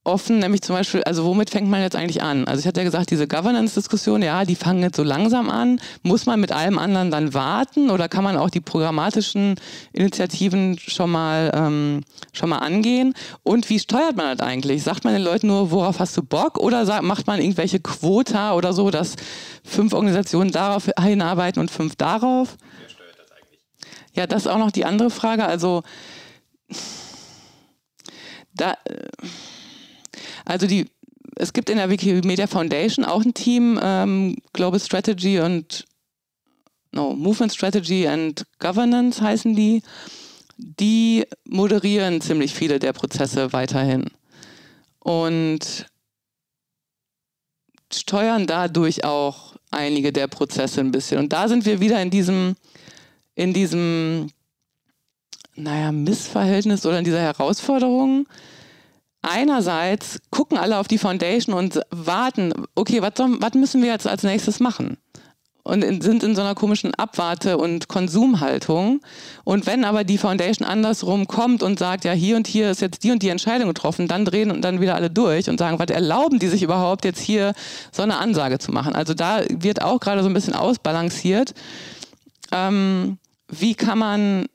[0.05, 2.47] offen, nämlich zum Beispiel, also womit fängt man jetzt eigentlich an?
[2.49, 5.81] Also ich hatte ja gesagt, diese Governance-Diskussion, ja, die fangen jetzt so langsam an.
[6.03, 9.55] Muss man mit allem anderen dann warten oder kann man auch die programmatischen
[9.93, 12.01] Initiativen schon mal, ähm,
[12.33, 13.15] schon mal angehen?
[13.45, 14.83] Und wie steuert man das eigentlich?
[14.83, 16.59] Sagt man den Leuten nur, worauf hast du Bock?
[16.59, 19.15] Oder sagt, macht man irgendwelche Quota oder so, dass
[19.63, 22.57] fünf Organisationen darauf hinarbeiten und fünf darauf?
[22.81, 23.61] Wer steuert das eigentlich?
[24.15, 25.45] Ja, das ist auch noch die andere Frage.
[25.45, 25.85] Also
[28.53, 28.73] da...
[28.85, 29.07] Äh,
[30.45, 30.87] also die,
[31.37, 35.85] es gibt in der Wikimedia Foundation auch ein Team, ähm, Global Strategy und
[36.93, 39.83] no, Movement Strategy and Governance heißen die.
[40.59, 44.11] Die moderieren ziemlich viele der Prozesse weiterhin
[45.01, 45.87] und
[47.93, 51.19] steuern dadurch auch einige der Prozesse ein bisschen.
[51.19, 52.55] Und da sind wir wieder in diesem,
[53.35, 54.31] in diesem,
[55.55, 58.29] naja, Missverhältnis oder in dieser Herausforderung,
[59.23, 64.61] einerseits gucken alle auf die Foundation und warten, okay, was müssen wir jetzt als nächstes
[64.61, 64.99] machen?
[65.65, 69.01] Und in, sind in so einer komischen Abwarte- und Konsumhaltung.
[69.45, 73.05] Und wenn aber die Foundation andersrum kommt und sagt, ja, hier und hier ist jetzt
[73.05, 75.91] die und die Entscheidung getroffen, dann drehen und dann wieder alle durch und sagen, was
[75.91, 77.53] erlauben die sich überhaupt jetzt hier
[77.93, 78.97] so eine Ansage zu machen?
[78.97, 81.55] Also da wird auch gerade so ein bisschen ausbalanciert.
[82.51, 83.19] Ähm,
[83.49, 84.47] wie kann man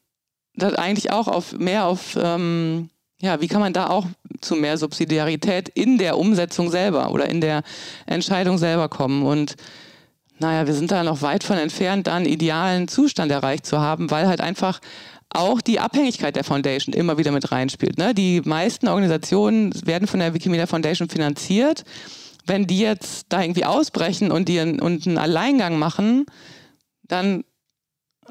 [0.55, 2.89] das eigentlich auch auf mehr auf ähm,
[3.19, 4.05] ja, wie kann man da auch
[4.41, 7.63] zu mehr Subsidiarität in der Umsetzung selber oder in der
[8.05, 9.23] Entscheidung selber kommen?
[9.23, 9.55] Und
[10.39, 14.11] naja, wir sind da noch weit von entfernt, da einen idealen Zustand erreicht zu haben,
[14.11, 14.79] weil halt einfach
[15.29, 17.97] auch die Abhängigkeit der Foundation immer wieder mit reinspielt.
[17.97, 18.13] Ne?
[18.13, 21.83] Die meisten Organisationen werden von der Wikimedia Foundation finanziert.
[22.45, 26.25] Wenn die jetzt da irgendwie ausbrechen und, die und einen Alleingang machen,
[27.03, 27.43] dann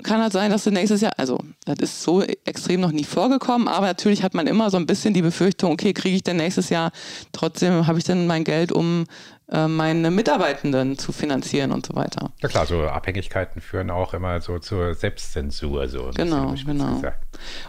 [0.03, 3.69] kann halt sein, dass du nächstes Jahr, also das ist so extrem noch nie vorgekommen,
[3.69, 6.71] aber natürlich hat man immer so ein bisschen die Befürchtung, okay, kriege ich denn nächstes
[6.71, 6.93] Jahr
[7.33, 9.07] trotzdem, habe ich denn mein Geld, um
[9.49, 12.33] äh, meine Mitarbeitenden zu finanzieren und so weiter.
[12.43, 15.89] Ja klar, so Abhängigkeiten führen auch immer so zur Selbstzensur.
[15.89, 17.01] So genau, genau.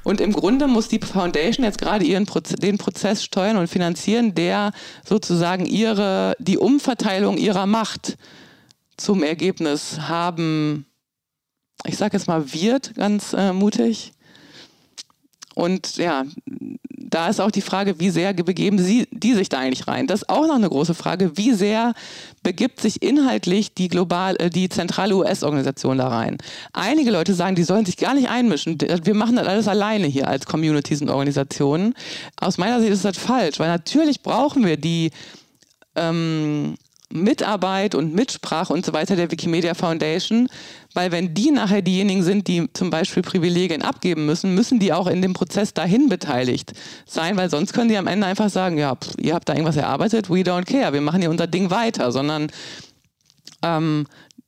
[0.03, 4.33] Und im Grunde muss die Foundation jetzt gerade ihren Proze den Prozess steuern und finanzieren,
[4.33, 4.71] der
[5.05, 8.17] sozusagen ihre, die Umverteilung ihrer Macht
[8.97, 10.86] zum Ergebnis haben
[11.85, 14.13] ich sage jetzt mal, wird ganz äh, mutig.
[15.55, 16.23] Und ja,
[17.09, 20.05] da ist auch die Frage, wie sehr begeben sie die sich da eigentlich rein?
[20.05, 21.37] Das ist auch noch eine große Frage.
[21.37, 21.93] Wie sehr
[22.43, 26.37] begibt sich inhaltlich die global, äh, die zentrale US-Organisation da rein?
[26.73, 28.77] Einige Leute sagen, die sollen sich gar nicht einmischen.
[28.79, 31.95] Wir machen das alles alleine hier als Communities und Organisationen.
[32.39, 35.11] Aus meiner Sicht ist das falsch, weil natürlich brauchen wir die
[35.95, 36.75] ähm,
[37.11, 40.49] Mitarbeit und Mitsprache und so weiter der Wikimedia Foundation,
[40.93, 45.07] weil wenn die nachher diejenigen sind, die zum Beispiel Privilegien abgeben müssen, müssen die auch
[45.07, 46.73] in dem Prozess dahin beteiligt
[47.05, 49.77] sein, weil sonst können die am Ende einfach sagen, ja, pff, ihr habt da irgendwas
[49.77, 52.47] erarbeitet, we don't care, wir machen hier unser Ding weiter, sondern
[53.63, 54.05] ähm,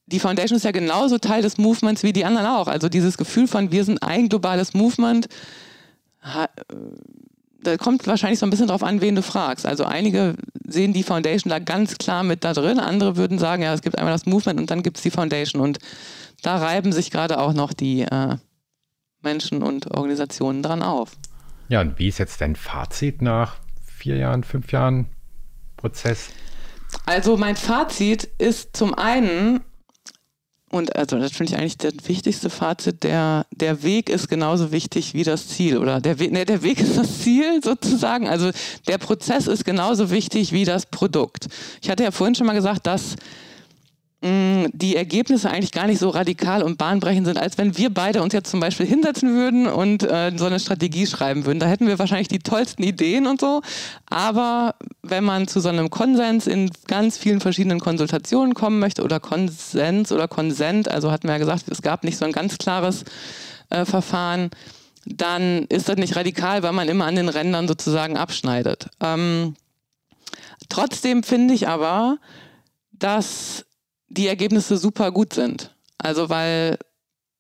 [0.07, 2.67] die Foundation ist ja genauso Teil des Movements wie die anderen auch.
[2.67, 5.27] Also dieses Gefühl von, wir sind ein globales Movement,
[7.63, 9.65] da kommt wahrscheinlich so ein bisschen drauf an, wen du fragst.
[9.65, 10.35] Also einige
[10.67, 13.97] sehen die Foundation da ganz klar mit da drin, andere würden sagen, ja, es gibt
[13.97, 15.61] einmal das Movement und dann gibt es die Foundation.
[15.61, 15.79] Und
[16.41, 18.37] da reiben sich gerade auch noch die äh,
[19.21, 21.11] Menschen und Organisationen dran auf.
[21.67, 25.07] Ja, und wie ist jetzt dein Fazit nach vier Jahren, fünf Jahren
[25.77, 26.29] Prozess?
[27.05, 29.61] Also mein Fazit ist zum einen,
[30.71, 35.13] und also das finde ich eigentlich das wichtigste Fazit, der, der Weg ist genauso wichtig
[35.13, 35.77] wie das Ziel.
[35.77, 38.27] Oder der Weg, ne, der Weg ist das Ziel sozusagen.
[38.27, 38.51] Also
[38.87, 41.47] der Prozess ist genauso wichtig wie das Produkt.
[41.81, 43.15] Ich hatte ja vorhin schon mal gesagt, dass
[44.21, 48.33] die Ergebnisse eigentlich gar nicht so radikal und bahnbrechend sind, als wenn wir beide uns
[48.33, 51.59] jetzt zum Beispiel hinsetzen würden und äh, so eine Strategie schreiben würden.
[51.59, 53.61] Da hätten wir wahrscheinlich die tollsten Ideen und so.
[54.07, 59.21] Aber wenn man zu so einem Konsens in ganz vielen verschiedenen Konsultationen kommen möchte oder
[59.21, 63.05] Konsens oder Konsent, also hatten wir ja gesagt, es gab nicht so ein ganz klares
[63.69, 64.49] äh, Verfahren,
[65.05, 68.89] dann ist das nicht radikal, weil man immer an den Rändern sozusagen abschneidet.
[68.99, 69.55] Ähm,
[70.67, 72.17] trotzdem finde ich aber,
[72.91, 73.65] dass
[74.09, 75.75] die Ergebnisse super gut sind.
[75.97, 76.77] Also weil,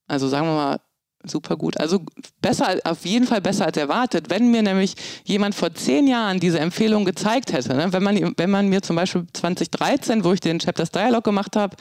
[0.07, 0.79] also sagen wir mal,
[1.23, 1.77] super gut.
[1.79, 2.01] Also
[2.41, 4.29] besser, auf jeden Fall besser als erwartet.
[4.29, 4.95] Wenn mir nämlich
[5.25, 8.95] jemand vor zehn Jahren diese Empfehlung gezeigt hätte, ne, wenn, man, wenn man mir zum
[8.95, 11.75] Beispiel 2013, wo ich den Chapters Dialog gemacht habe,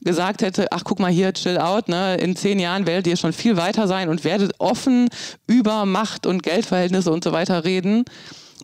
[0.00, 3.32] gesagt hätte, ach guck mal hier, chill out, ne, in zehn Jahren werdet ihr schon
[3.32, 5.08] viel weiter sein und werdet offen
[5.46, 8.04] über Macht und Geldverhältnisse und so weiter reden,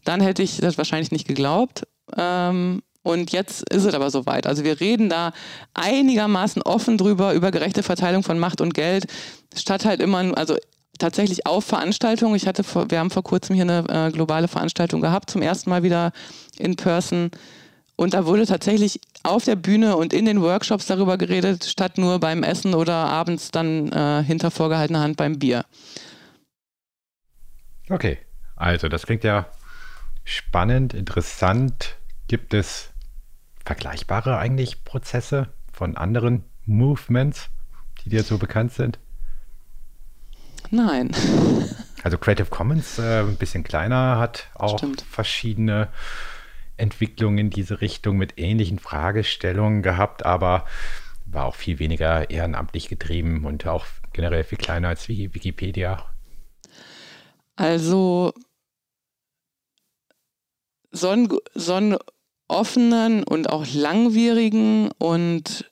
[0.05, 1.87] dann hätte ich das wahrscheinlich nicht geglaubt.
[2.17, 4.47] Ähm, und jetzt ist es aber soweit.
[4.47, 5.33] Also wir reden da
[5.75, 9.07] einigermaßen offen drüber, über gerechte Verteilung von Macht und Geld,
[9.55, 10.57] statt halt immer, also
[10.99, 12.35] tatsächlich auf Veranstaltungen.
[12.35, 15.71] Ich hatte, vor, wir haben vor kurzem hier eine äh, globale Veranstaltung gehabt, zum ersten
[15.71, 16.13] Mal wieder
[16.59, 17.31] in Person.
[17.97, 22.21] Und da wurde tatsächlich auf der Bühne und in den Workshops darüber geredet, statt nur
[22.21, 25.65] beim Essen oder abends dann äh, hinter vorgehaltener Hand beim Bier.
[27.91, 28.19] Okay,
[28.55, 29.47] also das klingt ja
[30.25, 31.98] spannend, interessant.
[32.29, 32.91] Gibt es
[33.65, 37.49] vergleichbare eigentlich Prozesse von anderen Movements,
[38.05, 38.99] die dir so bekannt sind?
[40.71, 41.11] Nein.
[42.05, 45.03] Also Creative Commons, äh, ein bisschen kleiner, hat auch Stimmt.
[45.03, 45.89] verschiedene
[46.77, 50.65] Entwicklungen in diese Richtung mit ähnlichen Fragestellungen gehabt, aber
[51.27, 56.07] war auch viel weniger ehrenamtlich getrieben und auch generell viel kleiner als Wikipedia.
[57.57, 58.33] Also
[60.93, 61.97] so ein, so ein
[62.49, 65.71] offenen und auch langwierigen und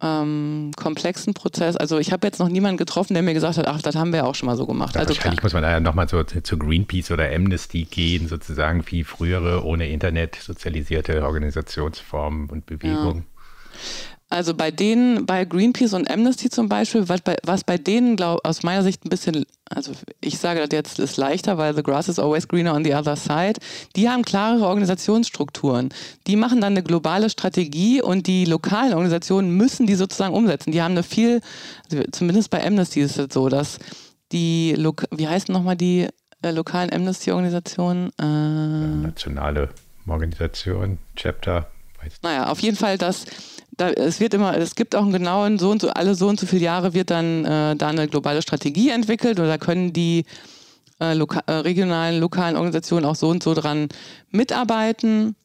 [0.00, 1.76] ähm, komplexen Prozess.
[1.76, 4.26] Also ich habe jetzt noch niemanden getroffen, der mir gesagt hat, ach, das haben wir
[4.26, 4.94] auch schon mal so gemacht.
[4.94, 5.46] Ja, also wahrscheinlich klar.
[5.46, 9.88] muss man da ja nochmal so zu Greenpeace oder Amnesty gehen, sozusagen wie frühere ohne
[9.88, 13.24] Internet sozialisierte Organisationsformen und Bewegungen.
[13.26, 14.17] Ja.
[14.30, 18.44] Also bei denen, bei Greenpeace und Amnesty zum Beispiel, was bei, was bei denen glaub,
[18.44, 22.08] aus meiner Sicht ein bisschen, also ich sage das jetzt ist leichter, weil the grass
[22.08, 23.54] is always greener on the other side.
[23.96, 25.88] Die haben klarere Organisationsstrukturen.
[26.26, 30.72] Die machen dann eine globale Strategie und die lokalen Organisationen müssen die sozusagen umsetzen.
[30.72, 31.40] Die haben eine viel,
[31.90, 33.78] also zumindest bei Amnesty ist es so, dass
[34.32, 34.76] die,
[35.10, 36.06] wie heißen nochmal die
[36.42, 38.10] äh, lokalen Amnesty-Organisationen?
[38.18, 39.70] Äh, Nationale
[40.06, 41.70] Organisation, Chapter.
[42.22, 43.24] Naja, auf jeden Fall, dass
[43.78, 46.38] da, es wird immer, es gibt auch einen genauen, so und so, alle so und
[46.38, 50.26] so viele Jahre wird dann äh, da eine globale Strategie entwickelt oder können die
[51.00, 53.88] äh, loka äh, regionalen, lokalen Organisationen auch so und so dran
[54.30, 55.36] mitarbeiten.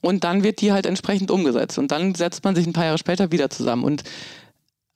[0.00, 1.78] Und dann wird die halt entsprechend umgesetzt.
[1.78, 3.84] Und dann setzt man sich ein paar Jahre später wieder zusammen.
[3.84, 4.04] Und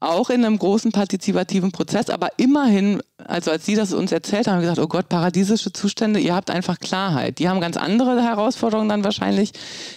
[0.00, 4.54] auch in einem großen partizipativen Prozess, aber immerhin, also als Sie das uns erzählt haben,
[4.54, 7.40] haben wir gesagt, oh Gott, paradiesische Zustände, ihr habt einfach Klarheit.
[7.40, 9.50] Die haben ganz andere Herausforderungen dann wahrscheinlich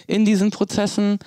[0.07, 1.19] in diesen Prozessen.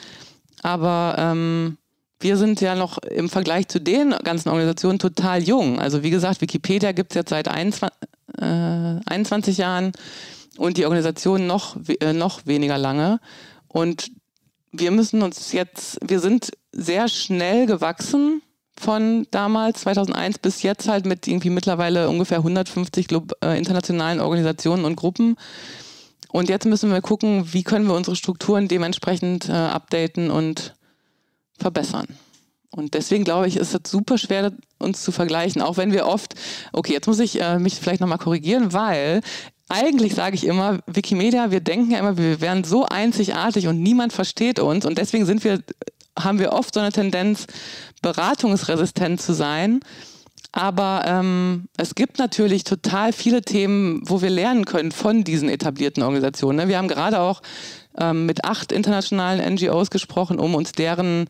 [0.65, 1.77] Aber ähm,
[2.21, 5.79] wir sind ja noch im Vergleich zu den ganzen Organisationen total jung.
[5.79, 7.91] Also wie gesagt, Wikipedia gibt es jetzt seit 21,
[8.39, 8.45] äh,
[9.05, 9.93] 21 Jahren
[10.57, 13.21] und die Organisation noch, äh, noch weniger lange.
[13.69, 14.11] Und
[14.73, 18.41] wir müssen uns jetzt, wir sind sehr schnell gewachsen
[18.75, 23.09] von damals, 2001 bis jetzt halt mit irgendwie mittlerweile ungefähr 150
[23.43, 25.37] äh, internationalen Organisationen und Gruppen.
[26.35, 30.75] Und jetzt müssen wir gucken, wie können wir unsere Strukturen dementsprechend äh, updaten und
[31.61, 32.09] verbessern.
[32.71, 36.35] Und deswegen glaube ich, ist es super schwer, uns zu vergleichen, auch wenn wir oft,
[36.73, 39.21] okay, jetzt muss ich äh, mich vielleicht nochmal korrigieren, weil
[39.69, 44.13] eigentlich sage ich immer, Wikimedia, wir denken ja immer, wir wären so einzigartig und niemand
[44.13, 45.63] versteht uns und deswegen sind wir,
[46.19, 47.47] haben wir oft so eine Tendenz,
[48.03, 49.79] beratungsresistent zu sein.
[50.57, 56.05] Aber ähm, es gibt natürlich total viele Themen, wo wir lernen können von diesen etablierten
[56.05, 56.59] Organisationen.
[56.59, 56.69] Ne?
[56.69, 57.43] Wir haben gerade auch
[57.99, 61.27] ähm, mit acht internationalen NGOs gesprochen, um uns deren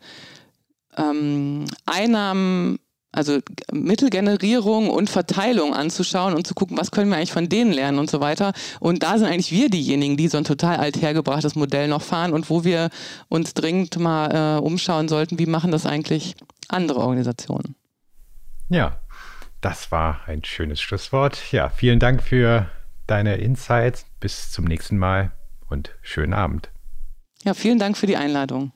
[0.95, 2.77] ähm, Einnahmen,
[3.11, 3.39] also
[3.71, 8.11] Mittelgenerierung und Verteilung anzuschauen und zu gucken, was können wir eigentlich von denen lernen und
[8.11, 8.53] so weiter.
[8.79, 12.51] Und da sind eigentlich wir diejenigen, die so ein total althergebrachtes Modell noch fahren und
[12.51, 12.91] wo wir
[13.27, 16.35] uns dringend mal äh, umschauen sollten, wie machen das eigentlich
[16.67, 17.75] andere Organisationen.
[18.69, 18.99] Ja,
[19.65, 21.51] das war ein schönes Schlusswort.
[21.51, 22.69] Ja, vielen Dank für
[23.07, 24.05] deine Insights.
[24.19, 25.31] Bis zum nächsten Mal
[25.67, 26.69] und schönen Abend.
[27.43, 28.73] Ja, vielen Dank für die Einladung.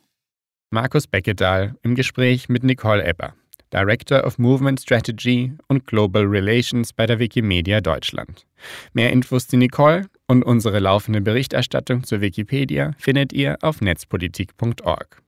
[0.71, 3.35] Markus Beckedahl im Gespräch mit Nicole Ebber.
[3.71, 8.47] Director of Movement Strategy und Global Relations bei der Wikimedia Deutschland.
[8.93, 15.21] Mehr Infos zu Nicole und unsere laufende Berichterstattung zur Wikipedia findet ihr auf netzpolitik.org.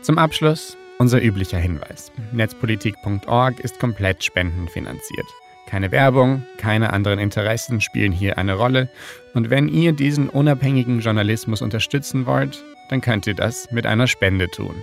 [0.00, 2.12] Zum Abschluss unser üblicher Hinweis.
[2.30, 5.26] Netzpolitik.org ist komplett spendenfinanziert.
[5.66, 8.90] Keine Werbung, keine anderen Interessen spielen hier eine Rolle.
[9.32, 14.50] Und wenn ihr diesen unabhängigen Journalismus unterstützen wollt, dann könnt ihr das mit einer Spende
[14.50, 14.74] tun.